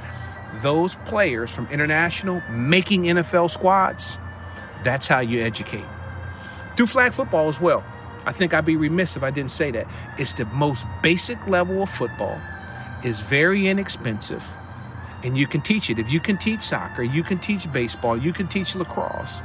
those 0.56 0.96
players 1.06 1.54
from 1.54 1.68
international 1.68 2.42
making 2.50 3.04
NFL 3.04 3.50
squads, 3.50 4.20
that's 4.84 5.08
how 5.08 5.20
you 5.20 5.42
educate. 5.42 5.86
Through 6.76 6.88
flag 6.88 7.14
football 7.14 7.48
as 7.48 7.62
well. 7.62 7.84
I 8.26 8.32
think 8.32 8.54
I'd 8.54 8.66
be 8.66 8.76
remiss 8.76 9.16
if 9.16 9.24
I 9.24 9.32
didn't 9.32 9.52
say 9.52 9.72
that. 9.72 9.88
It's 10.18 10.34
the 10.34 10.46
most 10.46 10.86
basic 11.02 11.46
level 11.48 11.84
of 11.84 11.90
football. 11.90 12.40
Is 13.04 13.22
very 13.22 13.68
inexpensive. 13.68 14.44
And 15.24 15.38
you 15.38 15.48
can 15.48 15.62
teach 15.62 15.90
it. 15.90 16.00
If 16.00 16.10
you 16.10 16.20
can 16.20 16.38
teach 16.38 16.62
soccer, 16.62 17.04
you 17.04 17.24
can 17.24 17.38
teach 17.40 17.72
baseball, 17.72 18.18
you 18.18 18.34
can 18.34 18.48
teach 18.48 18.76
lacrosse 18.76 19.42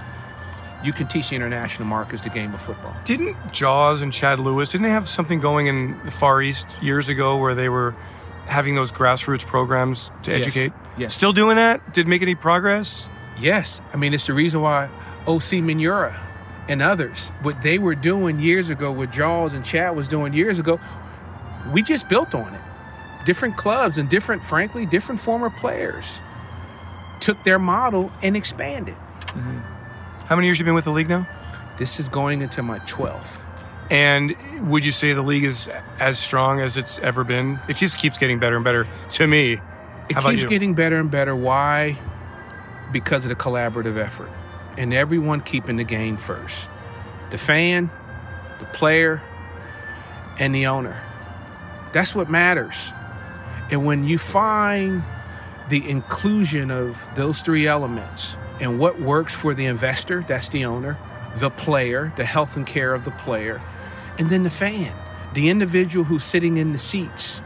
you 0.82 0.92
can 0.92 1.06
teach 1.06 1.30
the 1.30 1.36
international 1.36 1.86
markets 1.86 2.22
the 2.22 2.30
game 2.30 2.54
of 2.54 2.62
football. 2.62 2.94
Didn't 3.04 3.36
Jaws 3.52 4.02
and 4.02 4.12
Chad 4.12 4.40
Lewis, 4.40 4.70
didn't 4.70 4.84
they 4.84 4.90
have 4.90 5.08
something 5.08 5.40
going 5.40 5.66
in 5.66 5.98
the 6.04 6.10
Far 6.10 6.40
East 6.42 6.66
years 6.80 7.08
ago 7.08 7.36
where 7.36 7.54
they 7.54 7.68
were 7.68 7.94
having 8.46 8.74
those 8.74 8.92
grassroots 8.92 9.46
programs 9.46 10.10
to 10.22 10.32
educate? 10.32 10.72
Yes. 10.96 11.14
Still 11.14 11.32
doing 11.32 11.56
that? 11.56 11.92
Did 11.92 12.06
make 12.06 12.22
any 12.22 12.34
progress? 12.34 13.08
Yes. 13.38 13.80
I 13.92 13.96
mean, 13.96 14.14
it's 14.14 14.26
the 14.26 14.34
reason 14.34 14.60
why 14.60 14.88
Osi 15.26 15.62
Umenyiora 15.62 16.18
and 16.68 16.82
others, 16.82 17.30
what 17.42 17.62
they 17.62 17.78
were 17.78 17.94
doing 17.94 18.38
years 18.38 18.70
ago, 18.70 18.92
what 18.92 19.10
Jaws 19.10 19.54
and 19.54 19.64
Chad 19.64 19.96
was 19.96 20.08
doing 20.08 20.32
years 20.32 20.58
ago, 20.58 20.80
we 21.72 21.82
just 21.82 22.08
built 22.08 22.34
on 22.34 22.54
it. 22.54 22.60
Different 23.26 23.56
clubs 23.56 23.98
and 23.98 24.08
different, 24.08 24.46
frankly, 24.46 24.86
different 24.86 25.20
former 25.20 25.50
players 25.50 26.22
took 27.20 27.42
their 27.44 27.58
model 27.58 28.10
and 28.22 28.36
expanded. 28.36 28.94
Mm-hmm. 28.94 29.58
How 30.26 30.36
many 30.36 30.46
years 30.46 30.58
you 30.58 30.64
been 30.64 30.74
with 30.74 30.84
the 30.84 30.92
league 30.92 31.08
now? 31.08 31.28
This 31.76 32.00
is 32.00 32.08
going 32.08 32.40
into 32.40 32.62
my 32.62 32.78
12th. 32.80 33.44
And 33.90 34.36
would 34.70 34.84
you 34.84 34.92
say 34.92 35.12
the 35.12 35.22
league 35.22 35.44
is 35.44 35.68
as 35.98 36.18
strong 36.18 36.60
as 36.60 36.76
it's 36.76 36.98
ever 37.00 37.24
been? 37.24 37.58
It 37.68 37.76
just 37.76 37.98
keeps 37.98 38.16
getting 38.16 38.38
better 38.38 38.56
and 38.56 38.64
better 38.64 38.86
to 39.10 39.26
me. 39.26 39.60
It 40.08 40.16
keeps 40.16 40.44
getting 40.44 40.74
better 40.74 40.98
and 40.98 41.10
better. 41.10 41.34
Why? 41.34 41.98
Because 42.92 43.24
of 43.24 43.28
the 43.28 43.34
collaborative 43.34 43.96
effort 43.96 44.30
and 44.76 44.94
everyone 44.94 45.40
keeping 45.40 45.76
the 45.76 45.84
game 45.84 46.16
first. 46.16 46.68
The 47.30 47.38
fan, 47.38 47.90
the 48.58 48.66
player, 48.66 49.22
and 50.38 50.54
the 50.54 50.66
owner. 50.66 51.00
That's 51.92 52.14
what 52.14 52.30
matters. 52.30 52.92
And 53.70 53.84
when 53.84 54.04
you 54.04 54.18
find 54.18 55.02
the 55.68 55.88
inclusion 55.88 56.70
of 56.70 57.06
those 57.14 57.42
three 57.42 57.66
elements, 57.66 58.36
and 58.60 58.78
what 58.78 59.00
works 59.00 59.34
for 59.34 59.54
the 59.54 59.66
investor, 59.66 60.24
that's 60.28 60.48
the 60.48 60.64
owner, 60.64 60.98
the 61.36 61.50
player, 61.50 62.12
the 62.16 62.24
health 62.24 62.56
and 62.56 62.66
care 62.66 62.92
of 62.92 63.04
the 63.04 63.10
player, 63.12 63.60
and 64.18 64.28
then 64.28 64.42
the 64.42 64.50
fan, 64.50 64.94
the 65.34 65.48
individual 65.48 66.04
who's 66.04 66.24
sitting 66.24 66.56
in 66.56 66.72
the 66.72 66.78
seats 66.78 67.40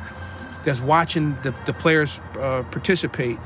that's 0.62 0.80
watching 0.80 1.36
the, 1.42 1.54
the 1.66 1.72
players 1.72 2.20
uh, 2.38 2.64
participate. 2.70 3.38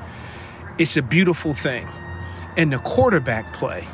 It's 0.78 0.96
a 0.96 1.02
beautiful 1.02 1.52
thing. 1.52 1.88
And 2.58 2.72
the 2.72 2.78
quarterback 2.78 3.52
play, 3.54 3.86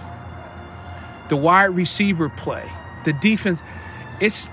the 1.28 1.36
wide 1.36 1.76
receiver 1.76 2.30
play, 2.30 2.72
the 3.04 3.12
defense, 3.12 3.62
it's 4.20 4.48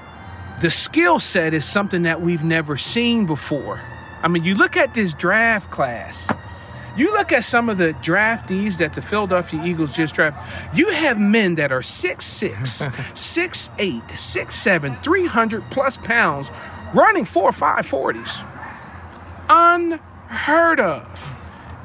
the 0.59 0.69
skill 0.69 1.17
set 1.19 1.53
is 1.53 1.65
something 1.65 2.03
that 2.03 2.21
we've 2.21 2.43
never 2.43 2.77
seen 2.77 3.25
before. 3.25 3.81
I 4.21 4.27
mean, 4.27 4.43
you 4.43 4.53
look 4.53 4.77
at 4.77 4.93
this 4.93 5.13
draft 5.13 5.71
class. 5.71 6.31
You 6.97 7.11
look 7.13 7.31
at 7.31 7.45
some 7.45 7.69
of 7.69 7.77
the 7.77 7.93
draftees 8.03 8.77
that 8.79 8.93
the 8.93 9.01
Philadelphia 9.01 9.61
Eagles 9.63 9.95
just 9.95 10.13
drafted. 10.13 10.77
You 10.77 10.89
have 10.89 11.17
men 11.17 11.55
that 11.55 11.71
are 11.71 11.79
6'6, 11.79 12.53
6'8, 13.13 14.01
6'7, 14.09 15.03
300 15.03 15.63
plus 15.71 15.97
pounds 15.97 16.51
running 16.93 17.23
four 17.23 17.45
or 17.45 17.53
five 17.53 17.87
40s. 17.87 18.45
Unheard 19.49 20.81
of. 20.81 21.35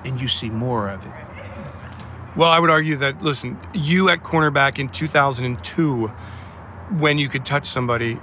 And 0.05 0.21
you 0.21 0.29
see 0.29 0.51
more 0.51 0.89
of 0.89 1.07
it. 1.07 1.26
Well, 2.37 2.51
I 2.51 2.59
would 2.59 2.71
argue 2.71 2.97
that, 2.97 3.23
listen, 3.23 3.59
you 3.73 4.09
at 4.11 4.23
cornerback 4.23 4.79
in 4.79 4.89
2002, 4.91 6.09
when 6.99 7.19
you 7.19 7.29
could 7.29 7.45
touch 7.45 7.67
somebody, 7.67 8.19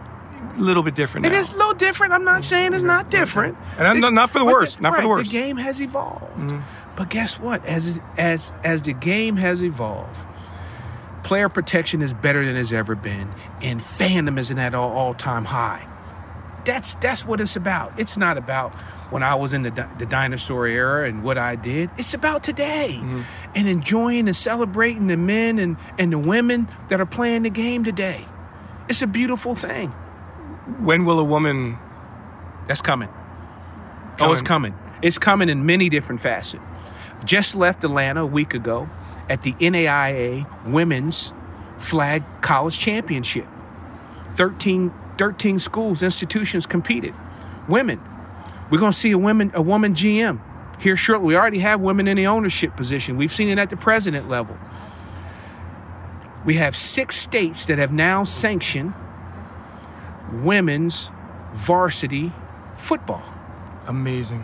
a 0.56 0.60
little 0.60 0.84
bit 0.84 0.94
different. 0.94 1.26
It 1.26 1.32
now. 1.32 1.40
is 1.40 1.54
a 1.54 1.58
little 1.58 1.74
different. 1.74 2.14
I'm 2.14 2.24
not 2.24 2.44
saying 2.44 2.74
it's 2.74 2.84
not 2.84 3.10
different. 3.10 3.58
And 3.78 3.88
I'm 3.88 4.00
not- 4.00 4.14
not 4.14 4.30
for 4.30 4.40
the 4.40 4.46
worst, 4.46 4.80
not 4.80 4.96
for 4.96 5.02
the 5.02 5.08
worst. 5.08 5.32
The 5.32 5.40
game 5.40 5.58
has 5.58 5.82
evolved. 5.82 6.38
Mm-hmm. 6.38 6.60
But 6.96 7.10
guess 7.10 7.40
what? 7.40 7.66
As 7.66 8.00
as 8.18 8.54
as 8.64 8.84
the 8.84 8.94
game 8.94 9.38
has 9.38 9.64
evolved, 9.64 10.28
player 11.24 11.50
protection 11.50 12.04
is 12.04 12.14
better 12.14 12.46
than 12.46 12.56
it's 12.56 12.72
ever 12.72 12.94
been, 12.94 13.32
and 13.64 13.80
fandom 13.80 14.38
is 14.38 14.52
at 14.52 14.76
all 14.76 14.92
all 14.92 15.16
time 15.16 15.46
high. 15.46 15.88
That's 16.66 16.96
that's 16.96 17.26
what 17.26 17.42
it's 17.42 17.56
about. 17.56 18.00
It's 18.00 18.18
not 18.18 18.38
about 18.38 18.74
when 19.12 19.22
I 19.24 19.36
was 19.36 19.54
in 19.54 19.64
the 19.64 19.72
di- 19.72 19.90
the 19.98 20.06
dinosaur 20.06 20.66
era 20.66 21.08
and 21.08 21.24
what 21.24 21.38
I 21.38 21.56
did. 21.56 21.90
It's 21.98 22.14
about 22.14 22.42
today 22.44 22.96
mm-hmm. 22.98 23.22
and 23.56 23.68
enjoying 23.68 24.28
and 24.28 24.36
celebrating 24.36 25.08
the 25.08 25.18
men 25.18 25.60
and 25.60 25.78
and 26.00 26.12
the 26.14 26.20
women 26.20 26.68
that 26.88 27.02
are 27.02 27.06
playing 27.06 27.44
the 27.44 27.50
game 27.50 27.84
today. 27.84 28.26
It's 28.90 29.02
a 29.02 29.08
beautiful 29.08 29.56
thing. 29.56 29.90
when 30.80 31.04
will 31.06 31.20
a 31.20 31.24
woman 31.24 31.78
That's 32.68 32.82
coming. 32.82 33.10
Oh, 34.22 34.32
it's 34.32 34.42
Coming. 34.42 34.74
coming. 34.74 34.76
It's 35.02 35.18
coming 35.18 35.50
in 35.50 35.66
many 35.66 35.90
different 35.90 36.22
facets. 36.22 36.64
Just 37.26 37.56
left 37.56 37.84
Atlanta 37.84 38.24
a 38.24 38.26
week 38.26 38.54
ago 38.54 38.88
at 39.30 39.44
the 39.44 39.54
NAIA 39.54 40.46
Women's 40.66 41.34
Flag 41.78 42.24
College 42.42 42.78
Championship. 42.78 43.48
13, 44.32 44.92
13 45.18 45.60
schools, 45.60 46.02
institutions 46.04 46.66
competed. 46.66 47.14
Women. 47.68 48.02
We're 48.70 48.80
going 48.80 48.92
to 48.92 48.98
see 48.98 49.12
a 49.12 49.18
women 49.18 49.52
a 49.54 49.62
woman 49.62 49.94
GM 49.94 50.40
here 50.82 50.98
shortly. 50.98 51.28
We 51.28 51.36
already 51.36 51.60
have 51.60 51.80
women 51.82 52.08
in 52.08 52.18
the 52.18 52.28
ownership 52.28 52.76
position. 52.76 53.18
We've 53.18 53.32
seen 53.32 53.50
it 53.50 53.60
at 53.60 53.70
the 53.70 53.78
president 53.78 54.30
level. 54.30 54.58
We 56.46 56.56
have 56.56 56.76
six 56.76 57.16
states 57.16 57.68
that 57.68 57.78
have 57.78 57.92
now 57.94 58.24
sanctioned 58.24 58.94
women's 60.32 61.10
varsity 61.54 62.32
football. 62.76 63.24
amazing 63.86 64.44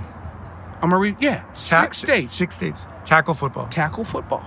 I'm 0.81 0.89
gonna 0.91 1.01
read. 1.01 1.17
Yeah, 1.19 1.39
Ta- 1.39 1.53
six 1.53 1.97
states 1.97 2.31
Six 2.31 2.55
states 2.55 2.85
tackle 3.03 3.33
football. 3.33 3.67
tackle 3.67 4.05
football. 4.05 4.43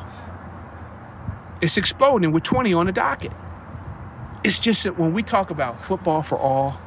It's 1.61 1.77
exploding 1.77 2.33
with 2.33 2.43
20 2.43 2.73
on 2.73 2.87
the 2.87 2.93
docket. 2.93 3.33
It's 4.45 4.59
just 4.59 4.85
that 4.85 4.99
when 4.99 5.13
we 5.13 5.23
talk 5.23 5.51
about 5.51 5.83
football 5.83 6.23
for 6.23 6.37
all, 6.39 6.81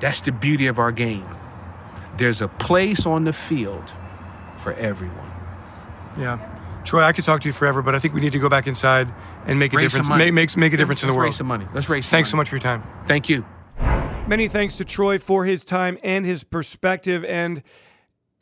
that's 0.00 0.20
the 0.22 0.32
beauty 0.32 0.66
of 0.66 0.78
our 0.78 0.92
game. 0.92 1.26
There's 2.16 2.40
a 2.40 2.48
place 2.48 3.06
on 3.06 3.24
the 3.24 3.32
field 3.32 3.92
for 4.56 4.72
everyone. 4.74 5.30
Yeah, 6.18 6.38
Troy, 6.84 7.02
I 7.02 7.12
could 7.12 7.24
talk 7.24 7.40
to 7.42 7.48
you 7.48 7.52
forever, 7.52 7.82
but 7.82 7.94
I 7.94 7.98
think 7.98 8.14
we 8.14 8.20
need 8.20 8.32
to 8.32 8.38
go 8.38 8.48
back 8.48 8.66
inside 8.66 9.12
and 9.46 9.58
make 9.58 9.72
a 9.72 9.76
Raise 9.76 9.92
some 9.92 10.02
difference. 10.02 10.08
money. 10.08 10.30
Make 10.30 10.56
make 10.56 10.72
a 10.72 10.76
difference 10.76 11.02
Let's 11.02 11.02
in 11.02 11.08
the 11.08 11.12
raise 11.12 11.16
world. 11.16 11.24
Raise 11.26 11.36
some 11.36 11.46
money. 11.46 11.66
Let's 11.74 11.88
raise. 11.88 12.06
Some 12.06 12.16
Thanks 12.16 12.30
so 12.30 12.36
much 12.36 12.48
for 12.48 12.56
your 12.56 12.62
time. 12.62 12.82
Thank 13.06 13.28
you. 13.28 13.44
Many 14.26 14.48
thanks 14.48 14.76
to 14.76 14.84
Troy 14.84 15.18
for 15.18 15.44
his 15.44 15.64
time 15.64 15.98
and 16.02 16.24
his 16.24 16.44
perspective. 16.44 17.24
And 17.24 17.62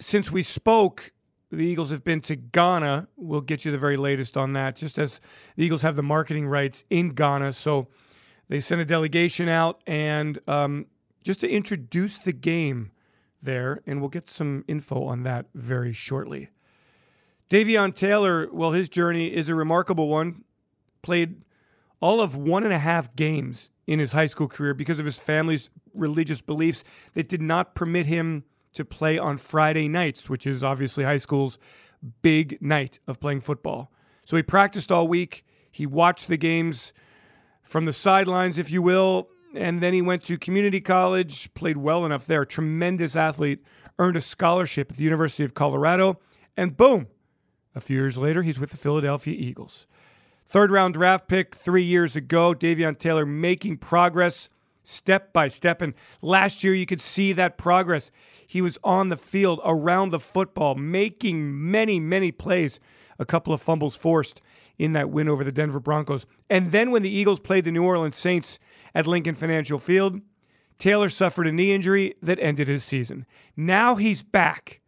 since 0.00 0.31
we 0.31 0.43
spoke, 0.43 1.12
the 1.50 1.64
Eagles 1.64 1.90
have 1.90 2.05
been 2.05 2.21
to 2.23 2.37
Ghana. 2.37 3.09
We'll 3.17 3.40
get 3.40 3.64
you 3.64 3.73
the 3.73 3.78
very 3.78 3.97
latest 3.97 4.37
on 4.37 4.52
that, 4.52 4.76
just 4.76 4.99
as 4.99 5.21
the 5.57 5.64
Eagles 5.64 5.83
have 5.83 5.97
the 5.97 6.02
marketing 6.02 6.47
rights 6.47 6.85
in 6.90 7.11
Ghana. 7.11 7.55
So 7.55 7.88
they 8.49 8.61
sent 8.61 8.81
a 8.81 8.85
delegation 8.85 9.49
out 9.49 9.81
and 9.87 10.38
um, 10.47 10.87
just 11.25 11.40
to 11.40 11.49
introduce 11.49 12.19
the 12.19 12.33
game 12.33 12.90
there. 13.43 13.83
And 13.87 14.00
we'll 14.00 14.11
get 14.11 14.28
some 14.28 14.64
info 14.69 15.05
on 15.05 15.23
that 15.23 15.47
very 15.55 15.93
shortly. 15.93 16.50
Davion 17.49 17.95
Taylor, 17.95 18.49
well, 18.52 18.73
his 18.73 18.90
journey 18.90 19.35
is 19.35 19.49
a 19.49 19.55
remarkable 19.55 20.09
one. 20.09 20.45
Played 21.00 21.45
all 22.00 22.21
of 22.21 22.37
one 22.37 22.64
and 22.64 22.73
a 22.73 22.78
half 22.78 23.14
games 23.17 23.71
in 23.87 23.99
his 23.99 24.12
high 24.12 24.26
school 24.26 24.49
career 24.49 24.75
because 24.75 25.00
of 25.00 25.07
his 25.07 25.19
family's 25.19 25.71
religious 25.95 26.43
beliefs 26.43 26.85
that 27.14 27.26
did 27.26 27.40
not 27.40 27.75
permit 27.75 28.05
him 28.05 28.45
to 28.78 28.85
play 28.85 29.18
on 29.18 29.37
Friday 29.37 29.88
nights, 29.88 30.30
which 30.30 30.47
is 30.47 30.64
obviously 30.64 31.04
high 31.04 31.18
school's 31.18 31.58
big 32.23 32.61
night 32.62 32.99
of 33.06 33.20
playing 33.20 33.40
football. 33.40 33.92
So 34.25 34.37
he 34.37 34.42
practiced 34.42 34.90
all 34.90 35.06
week. 35.06 35.44
He 35.70 35.85
watched 35.85 36.28
the 36.28 36.37
games 36.37 36.92
from 37.62 37.85
the 37.85 37.92
sidelines, 37.92 38.56
if 38.56 38.70
you 38.70 38.80
will, 38.80 39.28
and 39.54 39.82
then 39.82 39.92
he 39.92 40.00
went 40.00 40.25
to 40.25 40.38
community 40.38 40.80
college, 40.80 41.52
played 41.54 41.76
well 41.76 42.06
enough 42.06 42.26
there. 42.26 42.44
Tremendous 42.44 43.14
athlete, 43.14 43.62
earned 43.99 44.16
a 44.16 44.20
scholarship 44.20 44.90
at 44.90 44.97
the 44.97 45.04
University 45.04 45.44
of 45.44 45.54
Colorado, 45.54 46.18
and 46.56 46.76
boom, 46.76 47.08
a 47.75 47.80
few 47.80 47.97
years 47.97 48.16
later, 48.16 48.42
he's 48.42 48.58
with 48.58 48.70
the 48.70 48.76
Philadelphia 48.76 49.35
Eagles. 49.37 49.87
Third 50.47 50.70
round 50.70 50.94
draft 50.94 51.28
pick 51.28 51.54
three 51.54 51.82
years 51.82 52.16
ago. 52.16 52.54
Davion 52.54 52.99
Taylor 52.99 53.26
making 53.26 53.76
progress 53.76 54.49
step 54.88 55.33
by 55.33 55.49
step. 55.49 55.83
And 55.83 55.95
last 56.23 56.64
year, 56.64 56.75
you 56.75 56.87
could 56.87 57.00
see 57.00 57.33
that 57.33 57.59
progress. 57.59 58.11
He 58.47 58.61
was 58.62 58.78
on 58.83 59.09
the 59.09 59.16
field, 59.16 59.61
around 59.64 60.11
the 60.11 60.21
football, 60.21 60.75
making 60.75 61.71
many, 61.71 62.00
many 62.00 62.33
plays. 62.33 62.80
A 63.18 63.26
couple 63.26 63.52
of 63.52 63.61
fumbles 63.61 63.97
forced 63.97 64.40
in 64.78 64.92
that 64.92 65.11
win 65.11 65.28
over 65.28 65.45
the 65.45 65.52
Denver 65.52 65.80
Broncos. 65.80 66.26
And 66.49 66.73
then 66.73 66.90
when 66.90 67.02
the 67.02 67.11
Eagles 67.11 67.40
played 67.40 67.64
the 67.64 67.73
New 67.73 67.85
Orleans 67.85 68.16
Saints 68.16 68.59
at 68.95 69.07
Lincoln 69.07 69.35
Financial 69.35 69.78
Field, 69.78 70.21
Taylor 70.78 71.09
suffered 71.09 71.47
a 71.47 71.52
knee 71.52 71.73
injury 71.73 72.14
that 72.23 72.38
ended 72.40 72.68
his 72.68 72.85
season. 72.85 73.26
Now 73.57 73.97
he's 73.97 74.23
back. 74.23 74.80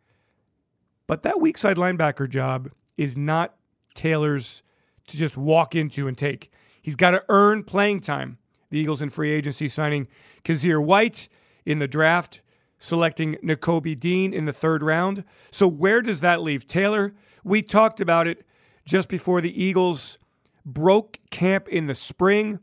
But 1.08 1.22
that 1.22 1.40
weak 1.40 1.58
side 1.58 1.76
linebacker 1.76 2.28
job 2.28 2.70
is 2.96 3.16
not 3.16 3.56
Taylor's 3.94 4.62
to 5.08 5.16
just 5.16 5.36
walk 5.36 5.74
into 5.74 6.06
and 6.06 6.16
take. 6.16 6.52
He's 6.80 6.94
got 6.94 7.10
to 7.10 7.24
earn 7.28 7.64
playing 7.64 8.00
time. 8.00 8.38
The 8.70 8.78
Eagles 8.78 9.02
in 9.02 9.10
free 9.10 9.30
agency 9.30 9.68
signing 9.68 10.08
Kyzir 10.44 10.82
White 10.82 11.28
in 11.66 11.78
the 11.78 11.88
draft, 11.88 12.40
selecting 12.78 13.34
Nakobe 13.36 13.98
Dean 13.98 14.32
in 14.32 14.46
the 14.46 14.52
third 14.52 14.82
round. 14.82 15.24
So 15.50 15.68
where 15.68 16.02
does 16.02 16.20
that 16.20 16.42
leave 16.42 16.66
Taylor? 16.66 17.14
We 17.44 17.62
talked 17.62 18.00
about 18.00 18.26
it 18.26 18.46
just 18.84 19.08
before 19.08 19.40
the 19.40 19.62
Eagles 19.62 20.18
broke 20.64 21.18
camp 21.30 21.68
in 21.68 21.86
the 21.86 21.94
spring. 21.94 22.60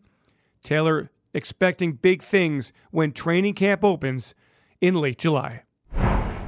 Taylor 0.63 1.11
expecting 1.33 1.93
big 1.93 2.21
things 2.21 2.73
when 2.91 3.11
training 3.11 3.53
camp 3.53 3.83
opens 3.83 4.33
in 4.81 4.95
late 4.95 5.19
July. 5.19 5.63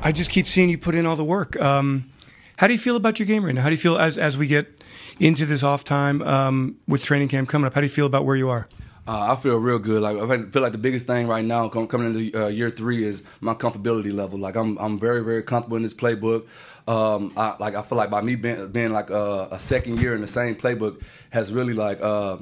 I 0.01 0.11
just 0.11 0.31
keep 0.31 0.47
seeing 0.47 0.69
you 0.69 0.77
put 0.77 0.95
in 0.95 1.05
all 1.05 1.15
the 1.15 1.25
work. 1.25 1.59
Um, 1.59 2.11
how 2.57 2.67
do 2.67 2.73
you 2.73 2.79
feel 2.79 2.95
about 2.95 3.19
your 3.19 3.25
game 3.25 3.45
right 3.45 3.53
now? 3.53 3.61
How 3.61 3.69
do 3.69 3.75
you 3.75 3.81
feel 3.81 3.97
as 3.97 4.17
as 4.17 4.37
we 4.37 4.47
get 4.47 4.83
into 5.19 5.45
this 5.45 5.63
off 5.63 5.83
time 5.83 6.21
um, 6.21 6.77
with 6.87 7.03
training 7.03 7.27
camp 7.27 7.49
coming 7.49 7.65
up? 7.65 7.73
How 7.73 7.81
do 7.81 7.87
you 7.87 7.91
feel 7.91 8.05
about 8.05 8.25
where 8.25 8.35
you 8.35 8.49
are? 8.49 8.67
Uh, 9.09 9.33
I 9.35 9.41
feel 9.41 9.57
real 9.57 9.79
good. 9.79 10.03
Like 10.03 10.17
I 10.17 10.49
feel 10.51 10.61
like 10.61 10.71
the 10.71 10.77
biggest 10.77 11.07
thing 11.07 11.25
right 11.25 11.43
now 11.43 11.67
com- 11.67 11.87
coming 11.87 12.15
into 12.15 12.43
uh, 12.43 12.47
year 12.47 12.69
three 12.69 13.03
is 13.03 13.23
my 13.41 13.55
comfortability 13.55 14.13
level. 14.13 14.37
Like 14.37 14.55
I'm 14.55 14.77
I'm 14.77 14.99
very 14.99 15.23
very 15.23 15.41
comfortable 15.41 15.77
in 15.77 15.81
this 15.81 15.95
playbook. 15.95 16.45
Um, 16.87 17.33
I, 17.35 17.55
like 17.59 17.73
I 17.73 17.81
feel 17.81 17.97
like 17.97 18.11
by 18.11 18.21
me 18.21 18.35
being, 18.35 18.71
being 18.71 18.91
like 18.91 19.09
a, 19.09 19.47
a 19.49 19.59
second 19.59 19.99
year 19.99 20.13
in 20.13 20.21
the 20.21 20.27
same 20.27 20.55
playbook 20.55 21.01
has 21.31 21.51
really 21.51 21.73
like. 21.73 21.99
Uh, 22.03 22.37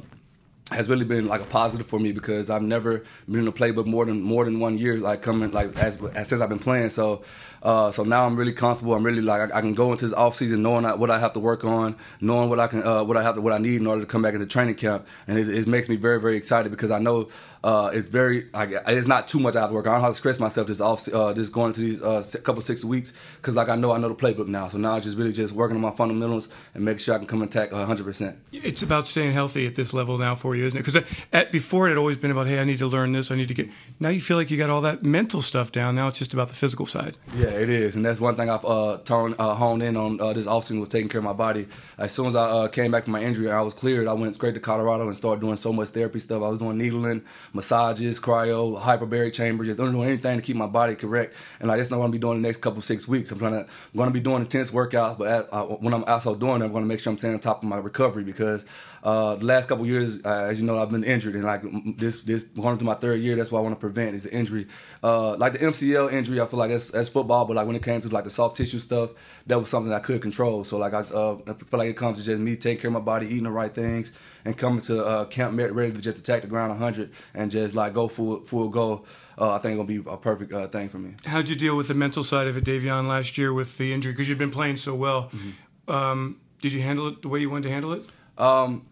has 0.70 0.90
really 0.90 1.06
been 1.06 1.28
like 1.28 1.40
a 1.40 1.46
positive 1.46 1.88
for 1.88 1.98
me 1.98 2.12
because 2.12 2.50
I've 2.50 2.62
never 2.62 3.06
been 3.30 3.40
in 3.40 3.48
a 3.48 3.54
playbook 3.54 3.86
more 3.86 4.04
than 4.04 4.22
more 4.22 4.44
than 4.44 4.60
one 4.60 4.78
year, 4.78 4.98
like 4.98 5.22
coming 5.22 5.52
like 5.52 5.74
as, 5.78 5.98
as 6.14 6.28
since 6.28 6.42
I've 6.42 6.50
been 6.50 6.60
playing. 6.60 6.90
So, 6.90 7.24
uh, 7.64 7.92
so 7.92 8.04
now 8.04 8.26
I'm 8.26 8.36
really 8.36 8.54
comfortable. 8.54 8.94
I'm 8.94 9.04
really 9.04 9.22
like 9.22 9.52
I, 9.52 9.60
I 9.60 9.62
can 9.62 9.74
go 9.74 9.92
into 9.92 10.06
this 10.06 10.14
off 10.14 10.36
season 10.36 10.62
knowing 10.62 10.84
I, 10.84 10.96
what 10.96 11.10
I 11.10 11.20
have 11.20 11.34
to 11.34 11.40
work 11.40 11.64
on, 11.64 11.96
knowing 12.20 12.50
what 12.50 12.60
I 12.60 12.68
can, 12.68 12.84
uh, 12.84 13.04
what 13.04 13.16
I 13.16 13.24
have 13.24 13.36
to, 13.36 13.42
what 13.42 13.54
I 13.54 13.60
need 13.60 13.80
in 13.80 13.88
order 13.88 14.02
to 14.02 14.08
come 14.08 14.22
back 14.22 14.34
into 14.34 14.46
training 14.46 14.76
camp, 14.76 15.08
and 15.28 15.40
it, 15.40 15.48
it 15.48 15.68
makes 15.68 15.88
me 15.88 15.96
very 15.96 16.20
very 16.20 16.36
excited 16.36 16.70
because 16.70 16.92
I 16.92 17.00
know 17.00 17.30
uh, 17.64 17.92
it's 17.94 18.08
very 18.08 18.50
it's 18.54 19.08
not 19.08 19.28
too 19.28 19.40
much 19.40 19.56
I 19.56 19.62
have 19.62 19.70
to 19.70 19.76
work 19.76 19.88
on. 19.88 19.94
I 19.94 19.96
don't 19.96 20.04
have 20.04 20.14
to 20.14 20.18
stress 20.18 20.40
myself 20.40 20.68
this 20.68 20.82
off 20.82 21.08
uh, 21.14 21.32
this 21.32 21.48
going 21.48 21.70
into 21.70 21.82
these 21.82 22.02
uh, 22.02 22.24
couple 22.44 22.62
six 22.62 22.84
weeks 22.84 23.14
because 23.38 23.56
like 23.56 23.70
I 23.70 23.78
know 23.78 23.94
I 23.94 23.98
know 24.00 24.10
the 24.10 24.16
playbook 24.16 24.48
now. 24.48 24.68
So 24.68 24.78
now 24.78 24.96
I 24.96 25.00
just 25.00 25.18
really 25.18 25.34
just 25.34 25.54
working 25.54 25.76
on 25.76 25.82
my 25.82 25.92
fundamentals 25.92 26.50
and 26.74 26.84
making 26.84 27.00
sure 27.00 27.16
I 27.16 27.20
can 27.20 27.28
come 27.28 27.42
and 27.42 27.50
attack 27.50 27.72
100. 27.72 28.04
percent 28.04 28.38
It's 28.52 28.82
about 28.82 29.08
staying 29.08 29.34
healthy 29.34 29.66
at 29.66 29.76
this 29.76 29.94
level 29.94 30.18
now 30.18 30.36
for 30.36 30.56
you. 30.56 30.58
you, 30.58 30.66
isn't 30.66 30.80
it? 30.80 30.86
Because 30.86 31.04
at 31.32 31.52
before 31.52 31.88
it 31.88 31.92
had 31.92 31.98
always 31.98 32.18
been 32.18 32.32
about, 32.32 32.48
hey, 32.48 32.60
I 32.60 32.64
need 32.64 32.80
to 32.80 32.88
learn 32.88 33.12
this, 33.14 33.32
I 33.32 33.36
need 33.36 33.48
to 33.48 33.54
get. 33.54 33.70
Now 34.00 34.10
you 34.10 34.20
feel 34.20 34.38
like 34.38 34.52
you 34.52 34.58
got 34.58 34.70
all 34.70 34.82
that 34.82 35.04
mental 35.04 35.42
stuff 35.42 35.72
down. 35.72 35.96
Now 35.96 36.08
it's 36.08 36.20
just 36.20 36.34
about 36.34 36.50
the 36.50 36.56
physical 36.56 36.86
side. 36.86 37.18
Yeah, 37.36 37.47
it 37.54 37.70
is, 37.70 37.96
and 37.96 38.06
that's 38.06 38.20
one 38.20 38.36
thing 38.36 38.50
I've 38.50 38.66
uh, 38.66 39.00
toned, 39.04 39.36
uh, 39.40 39.56
honed 39.56 39.84
in 39.84 39.98
on 39.98 40.20
uh, 40.22 40.34
this 40.34 40.48
offseason 40.48 40.80
was 40.80 40.90
taking 40.90 41.10
care 41.10 41.20
of 41.20 41.26
my 41.26 41.34
body. 41.34 41.68
As 41.98 42.12
soon 42.12 42.28
as 42.28 42.36
I 42.36 42.50
uh, 42.50 42.68
came 42.68 42.92
back 42.92 43.04
from 43.04 43.14
my 43.14 43.22
injury 43.22 43.48
and 43.48 43.56
I 43.56 43.62
was 43.62 43.74
cleared, 43.74 44.08
I 44.08 44.14
went 44.14 44.36
straight 44.36 44.54
to 44.54 44.60
Colorado 44.60 45.06
and 45.06 45.16
started 45.16 45.42
doing 45.42 45.58
so 45.58 45.74
much 45.74 45.90
therapy 45.90 46.20
stuff. 46.20 46.44
I 46.44 46.50
was 46.50 46.60
doing 46.60 46.78
needling, 46.78 47.24
massages, 47.54 48.20
cryo, 48.20 48.80
hyperbaric 48.80 49.34
chamber, 49.34 49.66
just 49.66 49.78
doing 49.78 49.96
anything 50.04 50.38
to 50.38 50.42
keep 50.42 50.56
my 50.56 50.68
body 50.68 50.96
correct. 50.96 51.36
And 51.60 51.68
like 51.68 51.78
that's 51.78 51.92
not 51.92 52.00
what 52.00 52.06
I'm 52.06 52.12
gonna 52.12 52.20
be 52.20 52.22
doing 52.22 52.42
the 52.42 52.48
next 52.48 52.62
couple 52.62 52.82
six 52.82 53.08
weeks. 53.08 53.32
I'm 53.32 53.40
trying 53.40 53.54
to, 53.54 53.60
I'm 53.60 53.98
gonna 53.98 54.12
be 54.12 54.20
doing 54.20 54.42
intense 54.42 54.72
workouts, 54.72 55.18
but 55.18 55.28
at, 55.28 55.54
uh, 55.54 55.66
when 55.66 55.94
I'm 55.94 56.04
also 56.06 56.36
doing 56.36 56.62
it, 56.62 56.66
I'm 56.66 56.74
gonna 56.74 56.86
make 56.86 57.00
sure 57.00 57.12
I'm 57.12 57.18
staying 57.18 57.34
on 57.36 57.40
top 57.40 57.64
of 57.64 57.70
my 57.70 57.78
recovery 57.78 58.24
because 58.24 58.66
uh, 59.08 59.38
the 59.38 59.46
last 59.46 59.70
couple 59.70 59.86
years, 59.86 60.20
uh, 60.26 60.48
as 60.50 60.60
you 60.60 60.66
know, 60.66 60.78
I've 60.78 60.92
been 60.92 61.06
injured, 61.06 61.36
and 61.36 61.46
like 61.46 61.62
this, 61.96 62.24
this 62.24 62.44
going 62.44 62.74
into 62.74 62.84
my 62.84 62.94
third 62.94 63.22
year, 63.22 63.38
that's 63.38 63.50
what 63.50 63.60
I 63.60 63.62
want 63.62 63.74
to 63.74 63.80
prevent 63.80 64.18
is 64.18 64.24
the 64.24 64.34
injury. 64.34 64.68
Uh, 65.02 65.38
like 65.38 65.54
the 65.54 65.60
MCL 65.60 66.12
injury, 66.12 66.42
I 66.42 66.46
feel 66.46 66.60
like 66.60 66.72
that's, 66.72 66.90
that's 66.90 67.08
football, 67.08 67.46
but 67.46 67.56
like 67.56 67.66
when 67.66 67.78
it 67.78 67.84
came 67.84 68.02
to 68.02 68.10
like 68.10 68.26
the 68.26 68.30
soft 68.30 68.58
tissue 68.58 68.80
stuff, 68.80 69.12
that 69.46 69.58
was 69.58 69.70
something 69.70 69.94
I 69.94 70.00
could 70.00 70.22
control. 70.22 70.66
So 70.66 70.78
like 70.78 70.94
I, 70.94 71.00
uh, 71.00 71.38
I 71.48 71.54
feel 71.54 71.80
like 71.80 71.90
it 71.90 71.96
comes 71.96 72.18
to 72.18 72.26
just 72.26 72.42
me 72.42 72.58
taking 72.58 72.82
care 72.82 72.90
of 72.90 72.96
my 72.96 73.00
body, 73.00 73.28
eating 73.28 73.46
the 73.46 73.50
right 73.50 73.74
things, 73.74 74.12
and 74.44 74.58
coming 74.58 74.82
to 74.82 75.06
uh, 75.06 75.24
camp 75.24 75.58
ready 75.58 75.94
to 75.94 76.02
just 76.02 76.18
attack 76.18 76.42
the 76.42 76.50
ground 76.50 76.72
100 76.72 77.10
and 77.34 77.50
just 77.50 77.76
like 77.76 77.94
go 77.94 78.10
full 78.10 78.42
full 78.42 78.68
go. 78.68 79.06
Uh, 79.38 79.54
I 79.54 79.60
think 79.60 79.80
it's 79.80 79.88
gonna 79.88 80.04
be 80.04 80.10
a 80.10 80.18
perfect 80.18 80.52
uh, 80.52 80.68
thing 80.68 80.90
for 80.90 80.98
me. 80.98 81.14
How'd 81.24 81.48
you 81.48 81.56
deal 81.56 81.78
with 81.78 81.88
the 81.88 81.94
mental 81.94 82.26
side 82.26 82.48
of 82.48 82.58
it, 82.58 82.66
Davion, 82.66 83.08
last 83.08 83.38
year 83.38 83.54
with 83.54 83.78
the 83.78 83.94
injury? 83.94 84.12
Because 84.12 84.28
you've 84.28 84.38
been 84.38 84.52
playing 84.52 84.76
so 84.76 84.94
well. 84.96 85.30
Mm-hmm. 85.30 85.92
Um, 85.92 86.42
did 86.62 86.74
you 86.74 86.82
handle 86.82 87.08
it 87.08 87.22
the 87.22 87.30
way 87.30 87.40
you 87.40 87.50
wanted 87.50 87.70
to 87.70 87.72
handle 87.72 87.94
it? 87.94 88.06
Um, 88.38 88.86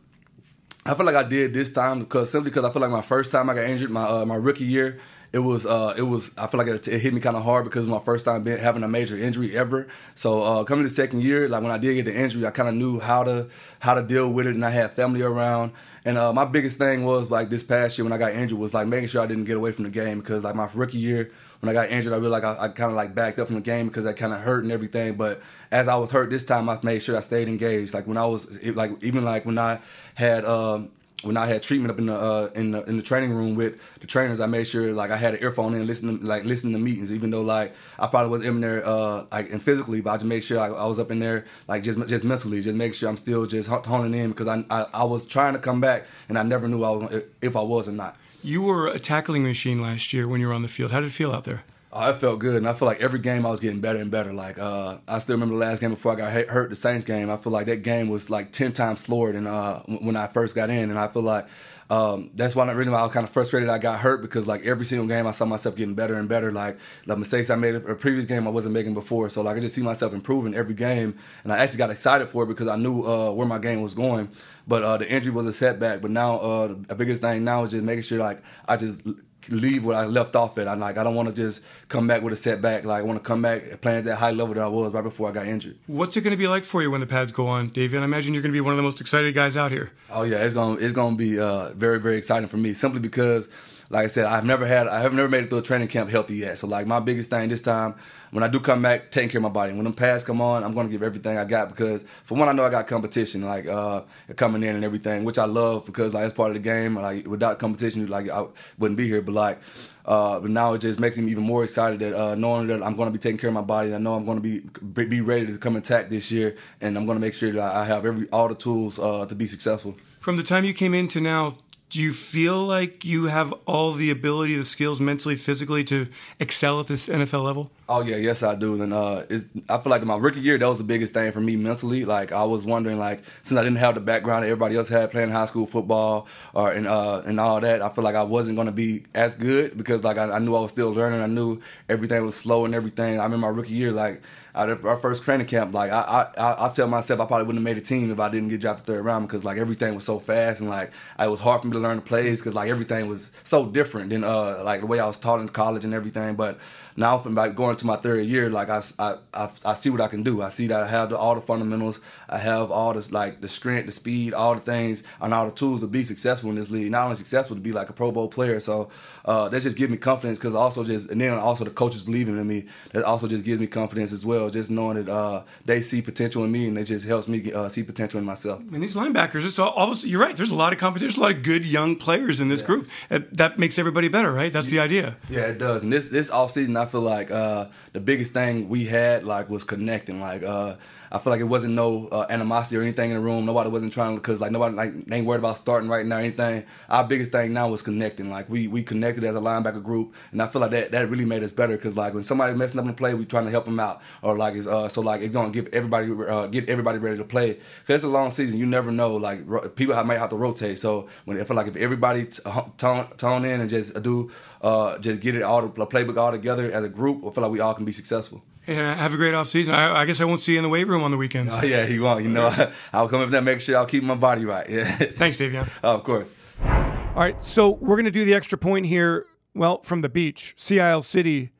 I 0.87 0.93
feel 0.93 1.07
like 1.07 1.15
I 1.15 1.23
did 1.23 1.51
this 1.51 1.73
time 1.73 1.97
because 1.97 2.29
simply 2.29 2.51
because 2.51 2.63
I 2.63 2.71
feel 2.71 2.79
like 2.79 2.91
my 2.91 3.01
first 3.01 3.31
time 3.31 3.49
I 3.49 3.55
got 3.55 3.65
injured, 3.65 3.89
my 3.89 4.03
uh, 4.03 4.23
my 4.23 4.35
rookie 4.35 4.65
year, 4.65 4.99
it 5.33 5.39
was 5.39 5.65
uh, 5.65 5.95
it 5.97 6.03
was 6.03 6.31
I 6.37 6.45
feel 6.45 6.59
like 6.59 6.67
it, 6.67 6.87
it 6.87 6.99
hit 6.99 7.11
me 7.11 7.19
kind 7.19 7.35
of 7.35 7.43
hard 7.43 7.63
because 7.63 7.87
it 7.87 7.89
was 7.89 7.99
my 7.99 8.05
first 8.05 8.23
time 8.23 8.43
being, 8.43 8.59
having 8.59 8.83
a 8.83 8.87
major 8.87 9.17
injury 9.17 9.57
ever. 9.57 9.87
So 10.13 10.43
uh, 10.43 10.63
coming 10.63 10.83
to 10.83 10.89
the 10.89 10.95
second 10.95 11.23
year, 11.23 11.49
like 11.49 11.63
when 11.63 11.71
I 11.71 11.79
did 11.79 11.95
get 11.95 12.05
the 12.05 12.15
injury, 12.15 12.45
I 12.45 12.51
kind 12.51 12.69
of 12.69 12.75
knew 12.75 12.99
how 12.99 13.23
to 13.23 13.47
how 13.79 13.95
to 13.95 14.03
deal 14.03 14.31
with 14.31 14.45
it, 14.45 14.53
and 14.53 14.63
I 14.63 14.69
had 14.69 14.91
family 14.91 15.23
around. 15.23 15.71
And 16.05 16.19
uh, 16.19 16.31
my 16.33 16.45
biggest 16.45 16.77
thing 16.77 17.03
was 17.03 17.31
like 17.31 17.49
this 17.49 17.63
past 17.63 17.97
year 17.97 18.05
when 18.05 18.13
I 18.13 18.19
got 18.19 18.33
injured 18.33 18.59
was 18.59 18.75
like 18.75 18.85
making 18.85 19.07
sure 19.07 19.23
I 19.23 19.25
didn't 19.25 19.45
get 19.45 19.57
away 19.57 19.71
from 19.71 19.85
the 19.85 19.89
game 19.89 20.19
because 20.19 20.43
like 20.43 20.53
my 20.53 20.69
rookie 20.75 20.99
year 20.99 21.31
when 21.59 21.69
I 21.69 21.73
got 21.73 21.89
injured, 21.89 22.13
I 22.13 22.17
realized 22.17 22.43
like 22.43 22.57
I, 22.59 22.65
I 22.65 22.67
kind 22.69 22.91
of 22.91 22.95
like 22.95 23.15
backed 23.15 23.39
up 23.39 23.47
from 23.47 23.55
the 23.55 23.61
game 23.61 23.87
because 23.87 24.05
I 24.05 24.13
kind 24.13 24.33
of 24.33 24.41
hurt 24.41 24.63
and 24.63 24.71
everything. 24.71 25.15
But 25.15 25.41
as 25.71 25.87
I 25.87 25.95
was 25.95 26.11
hurt 26.11 26.29
this 26.29 26.45
time, 26.45 26.69
I 26.69 26.77
made 26.83 27.01
sure 27.01 27.17
I 27.17 27.21
stayed 27.21 27.47
engaged. 27.47 27.93
Like 27.93 28.07
when 28.07 28.17
I 28.17 28.25
was 28.25 28.65
like 28.75 28.91
even 29.03 29.23
like 29.23 29.45
when 29.45 29.57
I 29.57 29.79
had 30.15 30.45
um, 30.45 30.91
when 31.25 31.37
I 31.37 31.47
had 31.47 31.63
treatment 31.63 31.91
up 31.91 31.97
in 31.97 32.05
the 32.05 32.15
uh, 32.15 32.49
in 32.55 32.71
the 32.71 32.83
in 32.83 32.97
the 32.97 33.03
training 33.03 33.33
room 33.33 33.55
with 33.55 33.99
the 33.99 34.07
trainers, 34.07 34.39
I 34.39 34.45
made 34.45 34.67
sure 34.67 34.93
like 34.93 35.11
I 35.11 35.17
had 35.17 35.33
an 35.33 35.41
earphone 35.41 35.73
in, 35.73 35.87
listening 35.87 36.23
like 36.23 36.43
listening 36.43 36.73
to 36.73 36.79
meetings, 36.79 37.11
even 37.11 37.31
though 37.31 37.41
like 37.41 37.73
I 37.97 38.07
probably 38.07 38.29
wasn't 38.29 38.55
in 38.55 38.61
there 38.61 38.85
uh, 38.85 39.25
like 39.31 39.51
and 39.51 39.61
physically, 39.61 40.01
but 40.01 40.11
I 40.11 40.15
just 40.15 40.25
made 40.25 40.43
sure 40.43 40.59
I, 40.59 40.67
I, 40.67 40.85
was 40.85 40.99
up 40.99 41.11
in 41.11 41.19
there 41.19 41.45
like 41.67 41.83
just 41.83 42.05
just 42.07 42.23
mentally, 42.23 42.61
just 42.61 42.75
make 42.75 42.93
sure 42.93 43.09
I'm 43.09 43.17
still 43.17 43.45
just 43.45 43.69
honing 43.69 44.13
in 44.13 44.31
because 44.31 44.47
I, 44.47 44.63
I, 44.69 44.85
I 44.93 45.03
was 45.03 45.25
trying 45.25 45.53
to 45.53 45.59
come 45.59 45.81
back 45.81 46.03
and 46.29 46.37
I 46.37 46.43
never 46.43 46.67
knew 46.67 46.83
I 46.83 46.91
was 46.91 47.23
if 47.41 47.55
I 47.55 47.61
was 47.61 47.87
or 47.87 47.93
not. 47.93 48.15
You 48.45 48.61
were 48.61 48.85
a 48.85 48.99
tackling 48.99 49.41
machine 49.41 49.79
last 49.79 50.13
year 50.13 50.27
when 50.27 50.39
you 50.39 50.47
were 50.47 50.53
on 50.53 50.61
the 50.61 50.67
field. 50.67 50.91
How 50.91 50.99
did 50.99 51.07
it 51.07 51.13
feel 51.13 51.31
out 51.31 51.45
there? 51.45 51.63
Oh, 51.91 52.11
it 52.11 52.17
felt 52.17 52.37
good, 52.37 52.57
and 52.57 52.67
I 52.67 52.73
feel 52.73 52.87
like 52.87 53.01
every 53.01 53.17
game 53.17 53.43
I 53.43 53.49
was 53.49 53.59
getting 53.59 53.79
better 53.79 53.97
and 53.97 54.11
better. 54.11 54.33
Like 54.33 54.59
uh, 54.59 54.99
I 55.07 55.17
still 55.17 55.33
remember 55.33 55.55
the 55.55 55.61
last 55.61 55.79
game 55.79 55.89
before 55.89 56.11
I 56.11 56.15
got 56.15 56.31
hurt, 56.31 56.69
the 56.69 56.75
Saints 56.75 57.05
game. 57.05 57.31
I 57.31 57.37
feel 57.37 57.51
like 57.51 57.65
that 57.65 57.81
game 57.81 58.07
was 58.07 58.29
like 58.29 58.51
ten 58.51 58.71
times 58.71 58.99
slower 58.99 59.31
than 59.31 59.47
uh, 59.47 59.79
when 59.87 60.15
I 60.15 60.27
first 60.27 60.53
got 60.53 60.69
in, 60.69 60.91
and 60.91 60.99
I 60.99 61.07
feel 61.07 61.23
like 61.23 61.47
um, 61.89 62.31
that's 62.33 62.55
why 62.55 62.67
I'm 62.67 62.75
really 62.75 62.91
I 62.91 63.03
was 63.03 63.11
kind 63.11 63.25
of 63.25 63.31
frustrated 63.31 63.69
I 63.69 63.77
got 63.77 63.99
hurt 63.99 64.21
because 64.21 64.47
like 64.47 64.65
every 64.65 64.85
single 64.85 65.07
game 65.07 65.27
I 65.27 65.31
saw 65.31 65.45
myself 65.45 65.75
getting 65.75 65.93
better 65.93 66.15
and 66.15 66.27
better. 66.27 66.51
Like 66.51 66.77
the 67.05 67.15
mistakes 67.15 67.49
I 67.49 67.55
made 67.55 67.75
a 67.75 67.95
previous 67.95 68.25
game 68.25 68.47
I 68.47 68.49
wasn't 68.49 68.73
making 68.73 68.95
before, 68.95 69.29
so 69.29 69.41
like 69.43 69.57
I 69.57 69.59
just 69.59 69.75
see 69.75 69.83
myself 69.83 70.13
improving 70.13 70.55
every 70.55 70.73
game, 70.73 71.15
and 71.43 71.53
I 71.53 71.59
actually 71.59 71.77
got 71.77 71.91
excited 71.91 72.29
for 72.29 72.43
it 72.43 72.47
because 72.47 72.67
I 72.67 72.75
knew 72.75 73.03
uh, 73.03 73.31
where 73.31 73.47
my 73.47 73.59
game 73.59 73.81
was 73.81 73.93
going. 73.93 74.29
But 74.67 74.81
uh, 74.81 74.97
the 74.97 75.07
injury 75.11 75.31
was 75.31 75.45
a 75.45 75.53
setback. 75.53 76.01
But 76.01 76.09
now 76.09 76.37
uh, 76.37 76.75
the 76.87 76.95
biggest 76.95 77.21
thing 77.21 77.43
now 77.43 77.63
is 77.63 77.71
just 77.71 77.83
making 77.83 78.01
sure 78.01 78.17
like 78.17 78.41
I 78.67 78.77
just 78.77 79.07
leave 79.49 79.85
where 79.85 79.95
I 79.97 80.05
left 80.05 80.35
off 80.35 80.57
at. 80.57 80.67
I'm 80.67 80.79
like 80.79 80.97
I 80.97 81.03
don't 81.03 81.15
want 81.15 81.29
to 81.29 81.35
just 81.35 81.65
come 81.89 82.07
back 82.07 82.21
with 82.21 82.33
a 82.33 82.35
setback. 82.35 82.83
Like 82.85 83.01
I 83.01 83.05
want 83.05 83.21
to 83.21 83.27
come 83.27 83.41
back 83.41 83.61
playing 83.81 83.99
at 83.99 84.03
that 84.05 84.17
high 84.17 84.31
level 84.31 84.53
that 84.55 84.63
I 84.63 84.67
was 84.67 84.91
right 84.91 85.03
before 85.03 85.29
I 85.29 85.31
got 85.31 85.45
injured. 85.47 85.77
What's 85.87 86.15
it 86.17 86.21
going 86.21 86.31
to 86.31 86.37
be 86.37 86.47
like 86.47 86.63
for 86.63 86.81
you 86.81 86.91
when 86.91 87.01
the 87.01 87.07
pads 87.07 87.31
go 87.31 87.47
on, 87.47 87.69
David? 87.69 88.01
I 88.01 88.05
imagine 88.05 88.33
you're 88.33 88.43
going 88.43 88.51
to 88.51 88.57
be 88.57 88.61
one 88.61 88.73
of 88.73 88.77
the 88.77 88.83
most 88.83 89.01
excited 89.01 89.33
guys 89.33 89.55
out 89.57 89.71
here. 89.71 89.91
Oh 90.09 90.23
yeah, 90.23 90.43
it's 90.43 90.53
gonna 90.53 90.79
it's 90.79 90.93
gonna 90.93 91.15
be 91.15 91.39
uh, 91.39 91.73
very 91.73 91.99
very 91.99 92.17
exciting 92.17 92.47
for 92.49 92.57
me 92.57 92.73
simply 92.73 92.99
because. 92.99 93.49
Like 93.89 94.05
I 94.05 94.07
said, 94.07 94.25
I've 94.25 94.45
never 94.45 94.65
had, 94.65 94.87
I 94.87 95.01
have 95.01 95.13
never 95.13 95.29
made 95.29 95.43
it 95.43 95.49
through 95.49 95.59
a 95.59 95.61
training 95.61 95.87
camp 95.89 96.09
healthy 96.09 96.35
yet. 96.35 96.57
So 96.57 96.67
like 96.67 96.87
my 96.87 96.99
biggest 96.99 97.29
thing 97.29 97.49
this 97.49 97.61
time, 97.61 97.95
when 98.31 98.43
I 98.43 98.47
do 98.47 98.59
come 98.59 98.81
back, 98.81 99.11
taking 99.11 99.29
care 99.29 99.39
of 99.39 99.43
my 99.43 99.49
body. 99.49 99.73
When 99.73 99.83
them 99.83 99.93
pads 99.93 100.23
come 100.23 100.41
on, 100.41 100.63
I'm 100.63 100.73
gonna 100.73 100.89
give 100.89 101.03
everything 101.03 101.37
I 101.37 101.45
got 101.45 101.69
because 101.69 102.03
for 102.23 102.35
one, 102.35 102.49
I 102.49 102.51
know 102.51 102.63
I 102.63 102.69
got 102.69 102.87
competition 102.87 103.43
like 103.43 103.67
uh, 103.67 104.01
coming 104.35 104.63
in 104.63 104.75
and 104.75 104.83
everything, 104.83 105.23
which 105.23 105.37
I 105.37 105.45
love 105.45 105.85
because 105.85 106.13
like 106.13 106.25
it's 106.25 106.33
part 106.33 106.49
of 106.49 106.55
the 106.55 106.61
game. 106.61 106.95
Like 106.95 107.27
without 107.27 107.59
competition, 107.59 108.05
like 108.07 108.29
I 108.29 108.45
wouldn't 108.77 108.97
be 108.97 109.07
here. 109.07 109.21
But 109.21 109.33
like 109.33 109.59
uh, 110.05 110.39
but 110.39 110.51
now 110.51 110.73
it 110.73 110.79
just 110.79 110.99
makes 110.99 111.17
me 111.17 111.31
even 111.31 111.43
more 111.43 111.63
excited 111.63 111.99
that 111.99 112.13
uh, 112.13 112.35
knowing 112.35 112.67
that 112.67 112.83
I'm 112.83 112.95
to 112.95 113.09
be 113.09 113.17
taking 113.17 113.37
care 113.37 113.47
of 113.47 113.53
my 113.53 113.61
body. 113.61 113.93
I 113.93 113.97
know 113.97 114.15
I'm 114.15 114.25
to 114.25 114.41
be 114.41 114.59
be 115.05 115.21
ready 115.21 115.47
to 115.47 115.57
come 115.57 115.75
attack 115.75 116.09
this 116.09 116.31
year, 116.31 116.55
and 116.81 116.97
I'm 116.97 117.07
to 117.07 117.15
make 117.15 117.33
sure 117.33 117.51
that 117.51 117.75
I 117.75 117.85
have 117.85 118.05
every 118.05 118.27
all 118.29 118.47
the 118.47 118.55
tools 118.55 118.99
uh, 118.99 119.25
to 119.25 119.35
be 119.35 119.47
successful. 119.47 119.95
From 120.19 120.37
the 120.37 120.43
time 120.43 120.65
you 120.65 120.73
came 120.73 120.93
in 120.93 121.07
to 121.09 121.21
now, 121.21 121.53
do 121.89 122.01
you 122.01 122.13
feel 122.13 122.65
like 122.65 123.05
you 123.05 123.27
have 123.27 123.53
all 123.65 123.93
the 123.93 124.09
ability, 124.09 124.55
the 124.57 124.65
skills, 124.65 124.99
mentally, 124.99 125.35
physically, 125.35 125.83
to 125.85 126.07
excel 126.39 126.79
at 126.79 126.87
this 126.87 127.07
NFL 127.07 127.43
level? 127.43 127.71
Oh 127.87 128.01
yeah, 128.01 128.15
yes 128.15 128.41
I 128.41 128.55
do, 128.55 128.81
and 128.81 128.91
uh, 128.91 129.23
I 129.69 129.77
feel 129.77 129.91
like 129.91 130.01
in 130.01 130.07
my 130.07 130.17
rookie 130.17 130.39
year 130.39 130.57
that 130.57 130.67
was 130.67 130.79
the 130.79 130.83
biggest 130.83 131.13
thing 131.13 131.31
for 131.31 131.41
me 131.41 131.55
mentally. 131.55 132.03
Like 132.03 132.31
I 132.31 132.43
was 132.43 132.65
wondering, 132.65 132.97
like 132.97 133.21
since 133.43 133.59
I 133.59 133.63
didn't 133.63 133.77
have 133.77 133.93
the 133.93 134.01
background 134.01 134.43
that 134.43 134.47
everybody 134.47 134.75
else 134.75 134.89
had 134.89 135.11
playing 135.11 135.29
high 135.29 135.45
school 135.45 135.67
football 135.67 136.27
or 136.55 136.71
and 136.71 136.87
uh, 136.87 137.21
and 137.25 137.39
all 137.39 137.61
that, 137.61 137.83
I 137.83 137.89
feel 137.89 138.03
like 138.03 138.15
I 138.15 138.23
wasn't 138.23 138.55
going 138.55 138.67
to 138.67 138.73
be 138.73 139.05
as 139.13 139.35
good 139.35 139.77
because 139.77 140.03
like 140.03 140.17
I, 140.17 140.31
I 140.31 140.39
knew 140.39 140.55
I 140.55 140.61
was 140.61 140.71
still 140.71 140.91
learning. 140.91 141.21
I 141.21 141.27
knew 141.27 141.61
everything 141.87 142.25
was 142.25 142.35
slow 142.35 142.65
and 142.65 142.73
everything. 142.73 143.19
I'm 143.19 143.31
in 143.33 143.39
my 143.39 143.49
rookie 143.49 143.73
year, 143.73 143.91
like 143.91 144.23
out 144.55 144.69
of 144.69 144.85
our 144.85 144.97
first 144.97 145.23
training 145.23 145.47
camp, 145.47 145.73
like 145.73 145.91
I, 145.91 146.27
I 146.37 146.65
I 146.65 146.69
tell 146.69 146.87
myself 146.87 147.19
I 147.19 147.25
probably 147.25 147.45
wouldn't 147.45 147.65
have 147.65 147.75
made 147.75 147.81
a 147.81 147.85
team 147.85 148.09
if 148.09 148.19
I 148.19 148.29
didn't 148.29 148.49
get 148.49 148.61
drafted 148.61 148.85
third 148.85 149.03
round 149.03 149.27
because 149.27 149.43
like 149.43 149.57
everything 149.57 149.93
was 149.95 150.05
so 150.05 150.17
fast 150.19 150.61
and 150.61 150.69
like 150.69 150.91
it 151.19 151.29
was 151.29 151.41
hard 151.41 151.61
for 151.61 151.67
me 151.67 151.73
to 151.73 151.79
learn 151.79 151.97
the 151.97 152.01
plays 152.01 152.39
because 152.39 152.53
like 152.53 152.69
everything 152.69 153.07
was 153.07 153.31
so 153.43 153.65
different 153.65 154.09
than 154.09 154.23
uh 154.23 154.61
like 154.63 154.81
the 154.81 154.87
way 154.87 154.99
I 154.99 155.07
was 155.07 155.17
taught 155.17 155.41
in 155.41 155.49
college 155.49 155.83
and 155.83 155.93
everything. 155.93 156.35
But 156.35 156.57
now 156.97 157.17
by 157.17 157.49
going 157.49 157.75
to 157.75 157.85
my 157.85 157.97
third 157.97 158.25
year, 158.25 158.49
like 158.49 158.69
I, 158.69 158.81
I, 158.97 159.15
I, 159.33 159.49
I, 159.65 159.73
see 159.73 159.89
what 159.89 159.99
I 159.99 160.07
can 160.07 160.23
do. 160.23 160.41
I 160.41 160.49
see 160.49 160.67
that 160.67 160.79
I 160.79 160.87
have 160.87 161.09
the, 161.09 161.17
all 161.17 161.35
the 161.35 161.41
fundamentals. 161.41 161.99
I 162.35 162.39
have 162.39 162.69
all 162.69 162.93
this 162.93 163.13
like 163.13 163.39
the 163.39 163.47
strength, 163.47 163.85
the 163.85 163.93
speed, 163.93 164.33
all 164.33 164.55
the 164.55 164.59
things, 164.59 165.03
and 165.21 165.33
all 165.33 165.45
the 165.45 165.55
tools 165.55 165.79
to 165.79 165.87
be 165.87 166.03
successful 166.03 166.49
in 166.49 166.57
this 166.57 166.69
league. 166.69 166.91
Not 166.91 167.05
only 167.05 167.15
successful 167.15 167.55
to 167.55 167.61
be 167.61 167.71
like 167.71 167.89
a 167.89 167.93
Pro 167.93 168.11
Bowl 168.11 168.27
player. 168.27 168.59
So 168.59 168.89
uh, 169.23 169.47
that 169.47 169.61
just 169.61 169.77
gives 169.77 169.89
me 169.89 169.95
confidence 169.95 170.37
because 170.37 170.53
also 170.53 170.83
just 170.83 171.09
and 171.09 171.21
then 171.21 171.31
also 171.37 171.63
the 171.63 171.71
coaches 171.71 172.03
believing 172.03 172.37
in 172.37 172.45
me. 172.45 172.65
That 172.91 173.05
also 173.05 173.29
just 173.29 173.45
gives 173.45 173.61
me 173.61 173.67
confidence 173.67 174.11
as 174.11 174.25
well. 174.25 174.49
Just 174.49 174.69
knowing 174.69 174.97
that 174.97 175.09
uh, 175.09 175.43
they 175.63 175.81
see 175.81 176.01
potential 176.01 176.43
in 176.43 176.51
me 176.51 176.67
and 176.67 176.77
it 176.77 176.85
just 176.85 177.05
helps 177.05 177.29
me 177.29 177.53
uh, 177.53 177.69
see 177.69 177.83
potential 177.83 178.19
in 178.19 178.25
myself. 178.25 178.59
And 178.59 178.83
these 178.83 178.95
linebackers, 178.95 179.45
it's 179.45 179.57
all, 179.57 179.73
obviously 179.77 180.09
you're 180.09 180.21
right. 180.21 180.35
There's 180.35 180.51
a 180.51 180.55
lot 180.55 180.73
of 180.73 180.79
competition. 180.79 181.07
There's 181.07 181.17
a 181.17 181.21
lot 181.21 181.31
of 181.31 181.43
good 181.43 181.65
young 181.65 181.95
players 181.95 182.41
in 182.41 182.49
this 182.49 182.59
yeah. 182.59 182.67
group. 182.67 182.89
That 183.09 183.57
makes 183.57 183.79
everybody 183.79 184.09
better, 184.09 184.33
right? 184.33 184.51
That's 184.51 184.67
the 184.67 184.79
idea. 184.79 185.15
Yeah, 185.29 185.47
it 185.47 185.57
does. 185.57 185.83
And 185.83 185.93
this 185.93 186.09
this 186.09 186.29
offseason, 186.29 186.77
I 186.77 186.85
feel 186.85 187.01
like 187.01 187.31
uh, 187.31 187.67
the 187.93 188.01
biggest 188.01 188.33
thing 188.33 188.67
we 188.67 188.85
had 188.85 189.23
like 189.23 189.49
was 189.49 189.63
connecting. 189.63 190.19
Like 190.19 190.43
uh, 190.43 190.75
I 191.15 191.17
feel 191.19 191.31
like 191.31 191.39
it 191.39 191.45
wasn't 191.45 191.75
no 191.75 192.09
uh, 192.09 192.25
animosity 192.29 192.75
or 192.75 192.81
anything 192.81 193.09
in 193.09 193.15
the 193.15 193.21
room. 193.21 193.45
Nobody 193.45 193.69
wasn't 193.69 193.93
trying 193.93 194.17
because 194.17 194.41
like 194.41 194.51
nobody 194.51 194.75
like 194.75 194.91
ain't 195.13 195.25
worried 195.25 195.39
about 195.39 195.55
starting 195.55 195.87
right 195.89 196.05
now 196.05 196.17
or 196.17 196.19
anything. 196.19 196.65
Our 196.89 197.07
biggest 197.07 197.31
thing 197.31 197.53
now 197.53 197.69
was 197.69 197.81
connecting. 197.81 198.29
Like 198.29 198.49
we 198.49 198.67
we 198.67 198.83
connected 198.83 199.23
as 199.23 199.33
a 199.33 199.39
linebacker 199.39 199.81
group, 199.81 200.13
and 200.33 200.41
I 200.41 200.47
feel 200.47 200.59
like 200.59 200.71
that 200.71 200.91
that 200.91 201.09
really 201.09 201.23
made 201.23 201.41
us 201.41 201.53
better 201.53 201.77
because 201.77 201.95
like 201.95 202.13
when 202.13 202.23
somebody 202.23 202.53
messing 202.53 202.79
up 202.79 202.83
in 202.83 202.91
the 202.91 202.97
play, 202.97 203.13
we 203.13 203.25
trying 203.25 203.45
to 203.45 203.51
help 203.51 203.63
them 203.63 203.79
out 203.79 204.01
or 204.23 204.37
like 204.37 204.55
it's 204.55 204.67
uh 204.67 204.89
so 204.89 204.99
like 204.99 205.21
it's 205.21 205.31
gonna 205.31 205.51
give 205.51 205.69
everybody 205.71 206.11
uh, 206.11 206.47
get 206.47 206.69
everybody 206.69 206.97
ready 206.97 207.17
to 207.17 207.23
play 207.23 207.53
because 207.53 207.95
it's 207.95 208.03
a 208.03 208.09
long 208.09 208.29
season. 208.29 208.59
You 208.59 208.65
never 208.65 208.91
know 208.91 209.15
like 209.15 209.39
ro- 209.45 209.69
people 209.69 209.95
might 210.03 210.19
have 210.19 210.31
to 210.31 210.35
rotate. 210.35 210.79
So 210.79 211.07
when 211.23 211.39
I 211.39 211.45
feel 211.45 211.55
like 211.55 211.67
if 211.67 211.77
everybody 211.77 212.25
t- 212.25 212.41
tone 212.75 213.07
tone 213.15 213.45
in 213.45 213.61
and 213.61 213.69
just 213.69 214.03
do 214.03 214.29
uh 214.61 214.99
just 214.99 215.21
get 215.21 215.35
it 215.35 215.43
all 215.43 215.65
the 215.65 215.85
playbook 215.85 216.17
all 216.17 216.33
together 216.33 216.69
as 216.69 216.83
a 216.83 216.89
group, 216.89 217.25
I 217.25 217.31
feel 217.31 217.43
like 217.43 217.53
we 217.53 217.61
all 217.61 217.73
can 217.73 217.85
be 217.85 217.93
successful. 217.93 218.43
Yeah, 218.67 218.95
have 218.95 219.13
a 219.13 219.17
great 219.17 219.33
off 219.33 219.47
season. 219.47 219.75
I, 219.75 220.01
I, 220.01 220.05
guess 220.05 220.19
I 220.19 220.25
won't 220.25 220.41
see 220.41 220.53
you 220.53 220.59
in 220.59 220.63
the 220.63 220.69
weight 220.69 220.87
room 220.87 221.03
on 221.03 221.11
the 221.11 221.17
weekends. 221.17 221.53
Oh 221.53 221.63
yeah, 221.63 221.85
he 221.85 221.99
won't. 221.99 222.23
You 222.23 222.29
know, 222.29 222.71
I'll 222.93 223.07
come 223.07 223.21
up 223.21 223.29
there, 223.29 223.41
make 223.41 223.61
sure 223.61 223.77
I'll 223.77 223.85
keep 223.85 224.03
my 224.03 224.15
body 224.15 224.45
right. 224.45 224.67
Yeah. 224.69 224.83
Thanks, 224.89 225.37
Davion. 225.37 225.69
Oh, 225.83 225.95
of 225.95 226.03
course. 226.03 226.29
All 226.63 227.21
right, 227.21 227.43
so 227.45 227.69
we're 227.69 227.95
gonna 227.95 228.11
do 228.11 228.25
the 228.25 228.33
extra 228.33 228.57
point 228.57 228.87
here. 228.87 229.25
Well, 229.53 229.81
from 229.83 230.01
the 230.01 230.09
beach, 230.09 230.53
Sea 230.57 230.81
Isle 230.81 231.01
City, 231.01 231.51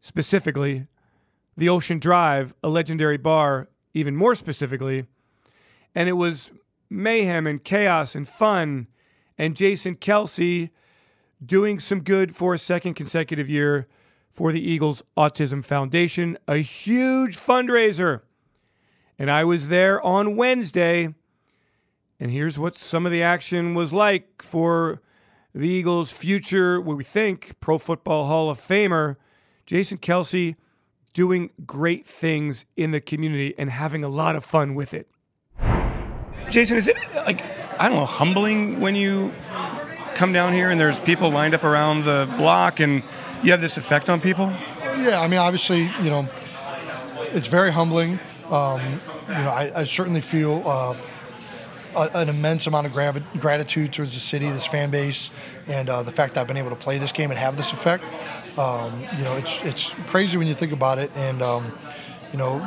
specifically, 0.00 0.86
the 1.56 1.68
Ocean 1.68 1.98
Drive, 1.98 2.54
a 2.62 2.68
legendary 2.68 3.16
bar, 3.16 3.68
even 3.94 4.14
more 4.14 4.34
specifically, 4.34 5.06
and 5.94 6.08
it 6.08 6.12
was 6.12 6.50
mayhem 6.88 7.46
and 7.46 7.64
chaos 7.64 8.14
and 8.14 8.28
fun 8.28 8.86
and 9.36 9.56
Jason 9.56 9.96
Kelce 9.96 10.70
doing 11.44 11.78
some 11.78 12.00
good 12.00 12.34
for 12.34 12.54
a 12.54 12.58
second 12.58 12.94
consecutive 12.94 13.50
year 13.50 13.86
for 14.34 14.50
the 14.50 14.60
Eagles 14.60 15.00
Autism 15.16 15.64
Foundation, 15.64 16.36
a 16.48 16.56
huge 16.56 17.36
fundraiser. 17.36 18.22
And 19.16 19.30
I 19.30 19.44
was 19.44 19.68
there 19.68 20.02
on 20.02 20.34
Wednesday. 20.34 21.14
And 22.18 22.32
here's 22.32 22.58
what 22.58 22.74
some 22.74 23.06
of 23.06 23.12
the 23.12 23.22
action 23.22 23.74
was 23.74 23.92
like 23.92 24.42
for 24.42 25.00
the 25.54 25.68
Eagles' 25.68 26.10
future, 26.10 26.80
what 26.80 26.96
we 26.96 27.04
think, 27.04 27.54
Pro 27.60 27.78
Football 27.78 28.26
Hall 28.26 28.50
of 28.50 28.58
Famer, 28.58 29.14
Jason 29.66 29.98
Kelce, 29.98 30.56
doing 31.12 31.50
great 31.64 32.04
things 32.04 32.66
in 32.76 32.90
the 32.90 33.00
community 33.00 33.54
and 33.56 33.70
having 33.70 34.02
a 34.02 34.08
lot 34.08 34.34
of 34.34 34.44
fun 34.44 34.74
with 34.74 34.92
it. 34.92 35.08
Jason, 36.50 36.76
is 36.76 36.88
it 36.88 36.96
like, 37.14 37.40
I 37.80 37.88
don't 37.88 37.98
know, 37.98 38.04
humbling 38.04 38.80
when 38.80 38.96
you 38.96 39.32
come 40.16 40.32
down 40.32 40.52
here 40.52 40.70
and 40.70 40.80
there's 40.80 40.98
people 40.98 41.30
lined 41.30 41.54
up 41.54 41.62
around 41.62 42.04
the 42.04 42.32
block 42.36 42.80
and 42.80 43.04
you 43.42 43.50
have 43.50 43.60
this 43.60 43.76
effect 43.76 44.08
on 44.08 44.20
people? 44.20 44.52
Yeah, 44.98 45.20
I 45.20 45.28
mean, 45.28 45.40
obviously, 45.40 45.82
you 46.02 46.10
know, 46.10 46.28
it's 47.32 47.48
very 47.48 47.72
humbling. 47.72 48.20
Um, 48.50 48.80
you 49.28 49.34
know, 49.34 49.50
I, 49.50 49.72
I 49.74 49.84
certainly 49.84 50.20
feel 50.20 50.62
uh, 50.66 50.96
a, 51.96 52.10
an 52.14 52.28
immense 52.28 52.66
amount 52.66 52.86
of 52.86 52.92
gratitude 53.40 53.92
towards 53.92 54.14
the 54.14 54.20
city, 54.20 54.48
this 54.50 54.66
fan 54.66 54.90
base, 54.90 55.30
and 55.66 55.88
uh, 55.88 56.02
the 56.02 56.12
fact 56.12 56.34
that 56.34 56.42
I've 56.42 56.46
been 56.46 56.56
able 56.56 56.70
to 56.70 56.76
play 56.76 56.98
this 56.98 57.12
game 57.12 57.30
and 57.30 57.38
have 57.38 57.56
this 57.56 57.72
effect. 57.72 58.04
Um, 58.58 59.00
you 59.16 59.24
know, 59.24 59.34
it's 59.36 59.62
it's 59.64 59.90
crazy 60.06 60.38
when 60.38 60.46
you 60.46 60.54
think 60.54 60.72
about 60.72 60.98
it, 60.98 61.10
and 61.16 61.42
um, 61.42 61.76
you 62.32 62.38
know, 62.38 62.64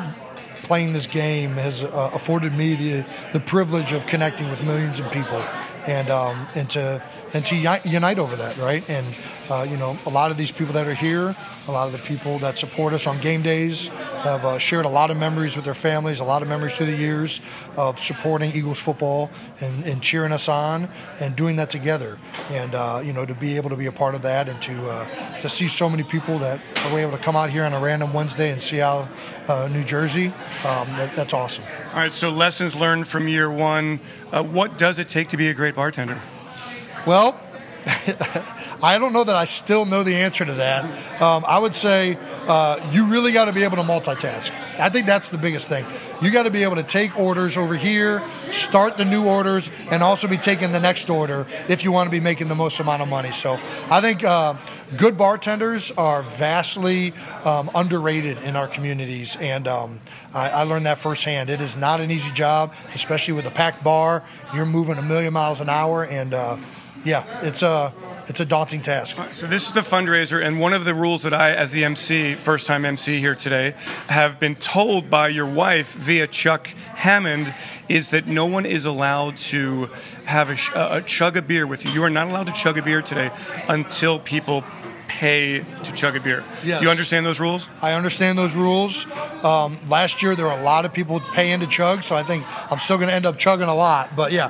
playing 0.64 0.94
this 0.94 1.08
game 1.08 1.52
has 1.52 1.84
uh, 1.84 2.12
afforded 2.14 2.54
me 2.54 2.76
the 2.76 3.06
the 3.34 3.40
privilege 3.40 3.94
of 3.94 4.06
connecting 4.08 4.50
with 4.50 4.62
millions 4.64 5.00
of 5.00 5.10
people, 5.12 5.42
and 5.88 6.10
um, 6.10 6.48
and 6.56 6.70
to 6.72 7.02
and 7.34 7.46
to 7.46 7.56
unite 7.56 8.20
over 8.20 8.36
that, 8.36 8.58
right? 8.58 8.88
And 8.90 9.06
uh, 9.50 9.66
you 9.70 9.78
know, 9.78 9.98
a 10.06 10.10
lot 10.10 10.32
of 10.32 10.38
these 10.38 10.52
people 10.52 10.74
that 10.74 10.88
are 10.88 10.94
here, 10.94 11.34
a 11.68 11.72
lot 11.72 11.88
of 11.88 11.94
the 11.94 12.00
people 12.00 12.38
that 12.40 12.58
support 12.58 12.94
us 12.94 13.08
on 13.08 13.20
game 13.20 13.42
days, 13.42 13.88
have 13.88 14.44
uh, 14.44 14.58
shared 14.58 14.86
a 14.86 14.90
lot 14.90 15.10
of 15.10 15.18
memories 15.18 15.56
with 15.56 15.64
their 15.64 15.74
families, 15.74 16.20
a 16.20 16.24
lot 16.24 16.42
of 16.42 16.50
memories 16.50 16.76
through 16.76 16.88
the 16.88 16.98
years 16.98 17.40
of 17.78 17.98
supporting 18.00 18.52
Eagles 18.54 18.80
football 18.80 19.30
and, 19.62 19.86
and 19.86 20.02
cheering 20.02 20.34
us 20.34 20.50
on 20.50 20.90
and 21.20 21.36
doing 21.36 21.56
that 21.56 21.70
together. 21.70 22.18
And 22.52 22.76
uh, 22.76 23.02
you 23.04 23.14
know, 23.14 23.26
to 23.26 23.34
be 23.34 23.56
able 23.56 23.70
to 23.70 23.78
be 23.78 23.86
a 23.86 23.92
part 23.92 24.16
of 24.16 24.22
that 24.24 24.50
and 24.50 24.62
to 24.64 24.90
uh, 24.90 25.40
to 25.40 25.50
see 25.50 25.68
so 25.68 25.90
many 25.90 26.04
people 26.04 26.38
that 26.40 26.60
are 26.86 27.00
able 27.00 27.12
to 27.12 27.24
come 27.24 27.36
out 27.36 27.50
here 27.50 27.64
on 27.64 27.74
a 27.74 27.80
random 27.80 28.14
Wednesday 28.14 28.52
in 28.52 28.60
Sea 28.60 28.82
Isle, 28.82 29.10
uh, 29.48 29.68
New 29.72 29.84
Jersey, 29.84 30.28
um, 30.28 30.88
that, 30.98 31.14
that's 31.16 31.34
awesome. 31.34 31.64
All 31.92 32.00
right, 32.00 32.12
so 32.12 32.30
lessons 32.30 32.76
learned 32.76 33.08
from 33.08 33.28
year 33.28 33.50
one. 33.50 34.00
Uh, 34.32 34.44
what 34.44 34.78
does 34.78 35.00
it 35.00 35.08
take 35.08 35.30
to 35.30 35.38
be 35.38 35.48
a 35.48 35.54
great 35.54 35.76
bartender? 35.76 36.22
Well, 37.08 37.40
I 38.84 38.98
don't 39.00 39.14
know 39.14 39.24
that 39.24 39.36
I 39.38 39.46
still 39.46 39.86
know 39.86 40.04
the 40.04 40.16
answer 40.16 40.44
to 40.44 40.54
that. 40.56 41.22
Um, 41.22 41.46
I 41.48 41.58
would 41.58 41.74
say 41.74 42.18
uh, 42.50 42.86
you 42.92 43.06
really 43.06 43.32
got 43.32 43.46
to 43.46 43.54
be 43.54 43.64
able 43.64 43.78
to 43.78 43.84
multitask. 43.84 44.52
I 44.78 44.90
think 44.90 45.08
that's 45.08 45.32
the 45.32 45.38
biggest 45.38 45.70
thing. 45.70 45.86
You 46.22 46.32
got 46.32 46.44
to 46.44 46.52
be 46.52 46.64
able 46.64 46.76
to 46.76 46.84
take 46.84 47.18
orders 47.18 47.56
over 47.56 47.76
here, 47.76 48.22
start 48.52 48.98
the 48.98 49.06
new 49.06 49.26
orders, 49.26 49.72
and 49.90 50.04
also 50.04 50.28
be 50.28 50.36
taking 50.36 50.74
the 50.74 50.82
next 50.82 51.10
order 51.10 51.48
if 51.70 51.86
you 51.86 51.94
want 51.94 52.08
to 52.08 52.12
be 52.12 52.20
making 52.20 52.50
the 52.50 52.56
most 52.56 52.78
amount 52.82 53.02
of 53.02 53.08
money. 53.08 53.32
So 53.32 53.58
I 53.90 54.02
think 54.02 54.26
uh, 54.26 54.56
good 54.98 55.18
bartenders 55.18 55.92
are 55.92 56.24
vastly 56.24 57.14
um, 57.46 57.72
underrated 57.74 58.40
in 58.40 58.58
our 58.58 58.68
communities, 58.68 59.38
and 59.40 59.66
um, 59.66 60.02
I, 60.34 60.50
I, 60.50 60.64
learned 60.64 60.88
that 60.88 61.00
firsthand. 61.00 61.50
It 61.50 61.62
is 61.62 61.78
not 61.78 62.02
an 62.02 62.12
easy 62.12 62.34
job, 62.34 62.74
especially 62.94 63.34
with 63.34 63.46
a 63.46 63.52
packed 63.52 63.82
bar. 63.82 64.24
You're 64.54 64.66
moving 64.66 64.98
a 64.98 65.02
million 65.02 65.32
miles 65.32 65.62
an 65.62 65.70
hour, 65.70 66.04
and 66.04 66.34
uh, 66.34 66.58
yeah, 67.08 67.24
it's 67.42 67.64
a 67.64 67.94
it's 68.28 68.42
a 68.42 68.46
daunting 68.46 68.82
task. 68.82 69.18
So 69.32 69.48
this 69.48 69.68
is 69.68 69.74
the 69.74 69.82
fundraiser, 69.82 70.46
and 70.46 70.60
one 70.60 70.74
of 70.74 70.84
the 70.84 70.94
rules 70.94 71.24
that 71.24 71.34
I, 71.34 71.54
as 71.54 71.72
the 71.72 71.86
MC, 71.86 72.36
first 72.36 72.68
time 72.68 72.84
MC 72.84 73.20
here 73.20 73.36
today, 73.36 73.74
have 74.10 74.40
been 74.40 74.56
told 74.56 75.10
by 75.10 75.30
your 75.30 75.46
wife 75.46 75.94
via 75.94 76.28
Chuck 76.28 76.68
Hammond 76.68 77.54
is 77.88 78.10
that 78.10 78.28
no 78.28 78.46
one 78.46 78.66
is 78.66 78.86
allowed 78.86 79.38
to 79.38 79.90
have 80.26 80.50
a, 80.50 80.98
a 80.98 81.02
chug 81.02 81.38
a 81.38 81.42
beer 81.42 81.66
with 81.66 81.86
you. 81.86 81.92
You 81.92 82.04
are 82.04 82.10
not 82.10 82.28
allowed 82.28 82.48
to 82.48 82.54
chug 82.54 82.78
a 82.78 82.82
beer 82.82 83.02
today 83.02 83.32
until 83.70 84.20
people 84.20 84.66
pay 85.08 85.60
to 85.84 85.92
chug 85.94 86.18
a 86.18 86.20
beer. 86.20 86.44
Yes. 86.66 86.80
Do 86.80 86.86
you 86.86 86.92
understand 86.92 87.26
those 87.26 87.40
rules? 87.40 87.70
I 87.82 87.94
understand 87.94 88.38
those 88.38 88.56
rules. 88.56 89.08
Um, 89.42 89.80
last 89.88 90.22
year 90.22 90.36
there 90.36 90.46
were 90.46 90.52
a 90.52 90.64
lot 90.64 90.84
of 90.84 90.94
people 90.94 91.22
paying 91.34 91.62
to 91.62 91.68
chug, 91.68 92.04
so 92.04 92.16
I 92.16 92.24
think 92.24 92.44
I'm 92.70 92.80
still 92.80 92.98
going 92.98 93.08
to 93.08 93.16
end 93.16 93.26
up 93.26 93.38
chugging 93.38 93.70
a 93.70 93.76
lot. 93.76 94.16
But 94.16 94.34
yeah, 94.34 94.50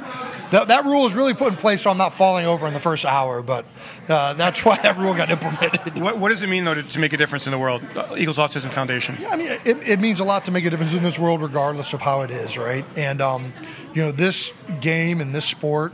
that, 0.51 0.67
that 0.69 0.85
rule 0.85 1.05
is 1.05 1.13
really 1.13 1.33
put 1.33 1.49
in 1.49 1.57
place 1.57 1.81
so 1.81 1.91
I'm 1.91 1.97
not 1.97 2.13
falling 2.13 2.45
over 2.45 2.67
in 2.67 2.73
the 2.73 2.79
first 2.79 3.05
hour, 3.05 3.41
but 3.41 3.65
uh, 4.07 4.33
that's 4.33 4.63
why 4.65 4.77
that 4.77 4.97
rule 4.97 5.13
got 5.13 5.29
implemented. 5.29 6.01
What, 6.01 6.17
what 6.17 6.29
does 6.29 6.41
it 6.43 6.49
mean, 6.49 6.63
though, 6.63 6.75
to, 6.75 6.83
to, 6.83 6.99
make 6.99 7.13
a 7.13 7.17
difference 7.17 7.47
in 7.47 7.51
the 7.51 7.57
world? 7.57 7.83
Uh, 7.95 8.15
Eagles 8.17 8.37
Autism 8.37 8.71
Foundation. 8.71 9.17
Yeah, 9.19 9.29
I 9.29 9.35
mean, 9.35 9.51
it, 9.65 9.77
it, 9.87 9.99
means 9.99 10.19
a 10.19 10.23
lot 10.23 10.45
to 10.45 10.51
make 10.51 10.65
a 10.65 10.69
difference 10.69 10.93
in 10.93 11.03
this 11.03 11.19
world, 11.19 11.41
regardless 11.41 11.93
of 11.93 12.01
how 12.01 12.21
it 12.21 12.31
is, 12.31 12.57
right? 12.57 12.85
And, 12.97 13.21
um, 13.21 13.45
you 13.93 14.03
know, 14.03 14.11
this 14.11 14.53
game 14.79 15.21
and 15.21 15.33
this 15.33 15.45
sport 15.45 15.93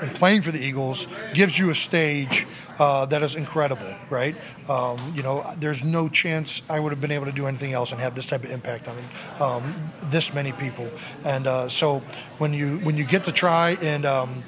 and 0.00 0.14
playing 0.14 0.42
for 0.42 0.52
the 0.52 0.60
Eagles 0.60 1.06
gives 1.32 1.58
you 1.58 1.70
a 1.70 1.74
stage 1.74 2.46
uh, 2.78 3.06
that 3.06 3.22
is 3.22 3.34
incredible, 3.34 3.94
right? 4.10 4.36
Um, 4.68 5.14
you 5.16 5.22
know, 5.22 5.44
there's 5.58 5.84
no 5.84 6.08
chance 6.08 6.62
I 6.68 6.80
would 6.80 6.92
have 6.92 7.00
been 7.00 7.12
able 7.12 7.26
to 7.26 7.32
do 7.32 7.46
anything 7.46 7.72
else 7.72 7.92
and 7.92 8.00
have 8.00 8.14
this 8.14 8.26
type 8.26 8.44
of 8.44 8.50
impact 8.50 8.88
on 8.88 8.96
um, 9.40 9.74
this 10.04 10.34
many 10.34 10.52
people. 10.52 10.88
And 11.24 11.46
uh, 11.46 11.68
so 11.68 12.00
when 12.38 12.52
you 12.52 12.78
when 12.78 12.96
you 12.96 13.04
get 13.04 13.24
to 13.24 13.32
try 13.32 13.70
and 13.82 14.04
um, 14.04 14.42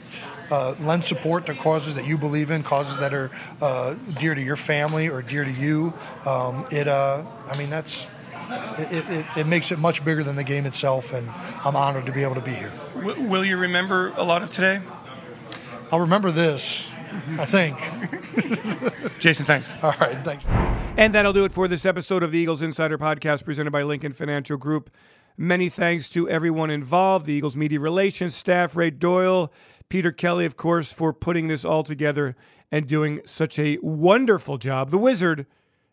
uh, 0.51 0.75
lend 0.81 1.05
support 1.05 1.47
to 1.47 1.55
causes 1.55 1.95
that 1.95 2.07
you 2.07 2.19
believe 2.19 2.51
in, 2.51 2.63
causes 2.63 2.99
that 2.99 3.15
are 3.15 3.31
uh, 3.61 3.95
dear 4.19 4.35
to 4.35 4.43
your 4.43 4.57
family 4.57 5.09
or 5.09 5.23
dear 5.23 5.45
to 5.45 5.51
you, 5.51 5.93
um, 6.27 6.67
it 6.71 6.89
uh, 6.89 7.23
I 7.51 7.59
mean 7.59 7.71
that's 7.71 8.11
it, 8.79 9.11
it, 9.11 9.27
it, 9.37 9.47
makes 9.47 9.73
it 9.73 9.79
much 9.79 10.05
bigger 10.05 10.23
than 10.23 10.37
the 10.37 10.45
game 10.45 10.65
itself, 10.65 11.13
and 11.13 11.29
I'm 11.65 11.77
honored 11.77 12.07
to 12.07 12.13
be 12.13 12.23
able 12.23 12.37
to 12.37 12.41
be 12.41 12.55
here. 12.55 12.73
Will 12.95 13.45
you 13.45 13.59
remember 13.59 14.09
a 14.17 14.23
lot 14.23 14.43
of 14.43 14.51
today? 14.51 14.81
I'll 15.93 16.01
remember 16.01 16.31
this. 16.31 16.95
I 17.39 17.45
think. 17.45 17.77
Jason, 19.19 19.47
thanks. 19.47 19.77
All 19.83 19.95
right, 20.01 20.17
thanks. 20.25 20.47
And 20.97 21.15
that'll 21.15 21.33
do 21.33 21.45
it 21.45 21.53
for 21.53 21.69
this 21.69 21.85
episode 21.87 22.23
of 22.23 22.33
the 22.33 22.39
Eagles 22.39 22.63
Insider 22.63 22.99
Podcast 22.99 23.45
presented 23.45 23.71
by 23.71 23.83
Lincoln 23.83 24.13
Financial 24.13 24.57
Group. 24.57 24.91
Many 25.37 25.69
thanks 25.69 26.09
to 26.11 26.29
everyone 26.29 26.71
involved 26.71 27.27
the 27.27 27.33
Eagles 27.33 27.57
media 27.57 27.79
relations 27.79 28.35
staff, 28.35 28.75
Ray 28.75 28.91
Doyle, 28.91 29.53
Peter 29.89 30.11
Kelly, 30.11 30.45
of 30.45 30.57
course, 30.57 30.93
for 30.93 31.13
putting 31.13 31.49
this 31.49 31.65
all 31.65 31.83
together 31.83 32.35
and 32.73 32.87
doing 32.87 33.21
such 33.25 33.59
a 33.59 33.79
wonderful 33.81 34.59
job. 34.59 34.91
The 34.91 34.99
Wizard 34.99 35.47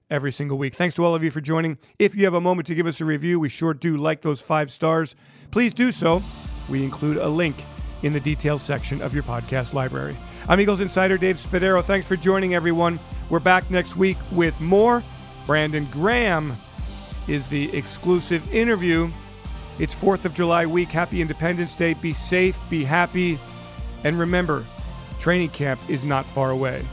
every 0.10 0.32
single 0.32 0.58
week. 0.58 0.73
Thanks 0.73 0.95
to 0.95 1.06
all 1.06 1.15
of 1.15 1.23
you 1.23 1.32
for 1.32 1.41
joining. 1.41 1.78
If 1.99 2.15
you 2.15 2.25
have 2.25 2.34
a 2.34 2.41
moment 2.41 2.67
to 2.67 2.75
give 2.75 2.88
us 2.88 3.01
a 3.01 3.06
review, 3.06 3.39
we 3.39 3.49
sure 3.49 3.73
do 3.73 3.97
like 3.97 4.21
those 4.21 4.41
five 4.41 4.71
stars. 4.71 5.15
Please 5.51 5.73
do 5.73 5.91
so. 5.91 6.21
We 6.69 6.84
include 6.84 7.17
a 7.17 7.28
link 7.28 7.63
in 8.04 8.13
the 8.13 8.19
details 8.19 8.62
section 8.62 9.01
of 9.01 9.13
your 9.13 9.23
podcast 9.23 9.73
library. 9.73 10.15
I'm 10.47 10.60
Eagles 10.60 10.79
insider 10.79 11.17
Dave 11.17 11.38
Spadaro. 11.38 11.84
Thanks 11.84 12.08
for 12.08 12.15
joining 12.15 12.53
everyone. 12.53 12.99
We're 13.29 13.39
back 13.39 13.71
next 13.71 13.95
week 13.95 14.17
with 14.31 14.62
more. 14.62 15.03
Brandon 15.47 15.88
Graham 15.91 16.55
is 17.27 17.49
the 17.49 17.75
exclusive 17.75 18.53
interview. 18.53 19.10
It's 19.79 19.95
4th 19.95 20.23
of 20.23 20.36
July 20.36 20.67
week. 20.67 20.89
Happy 20.89 21.19
Independence 21.19 21.73
Day. 21.73 21.95
Be 21.95 22.13
safe, 22.13 22.60
be 22.69 22.84
happy, 22.84 23.39
and 24.03 24.19
remember, 24.19 24.63
training 25.17 25.49
camp 25.49 25.79
is 25.89 26.05
not 26.05 26.27
far 26.27 26.51
away. 26.51 26.86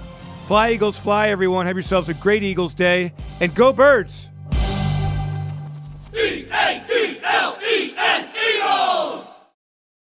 Fly 0.46 0.70
Eagles, 0.70 0.98
fly 0.98 1.28
everyone. 1.28 1.66
Have 1.66 1.76
yourselves 1.76 2.08
a 2.08 2.14
great 2.14 2.42
Eagles 2.42 2.72
day 2.72 3.12
and 3.40 3.54
go 3.54 3.70
birds. 3.70 4.30
E 6.14 6.46
A 6.50 6.82
T 6.86 7.20
L 7.22 7.58
E 7.62 7.94
S 7.98 8.32
Eagles. 8.34 9.21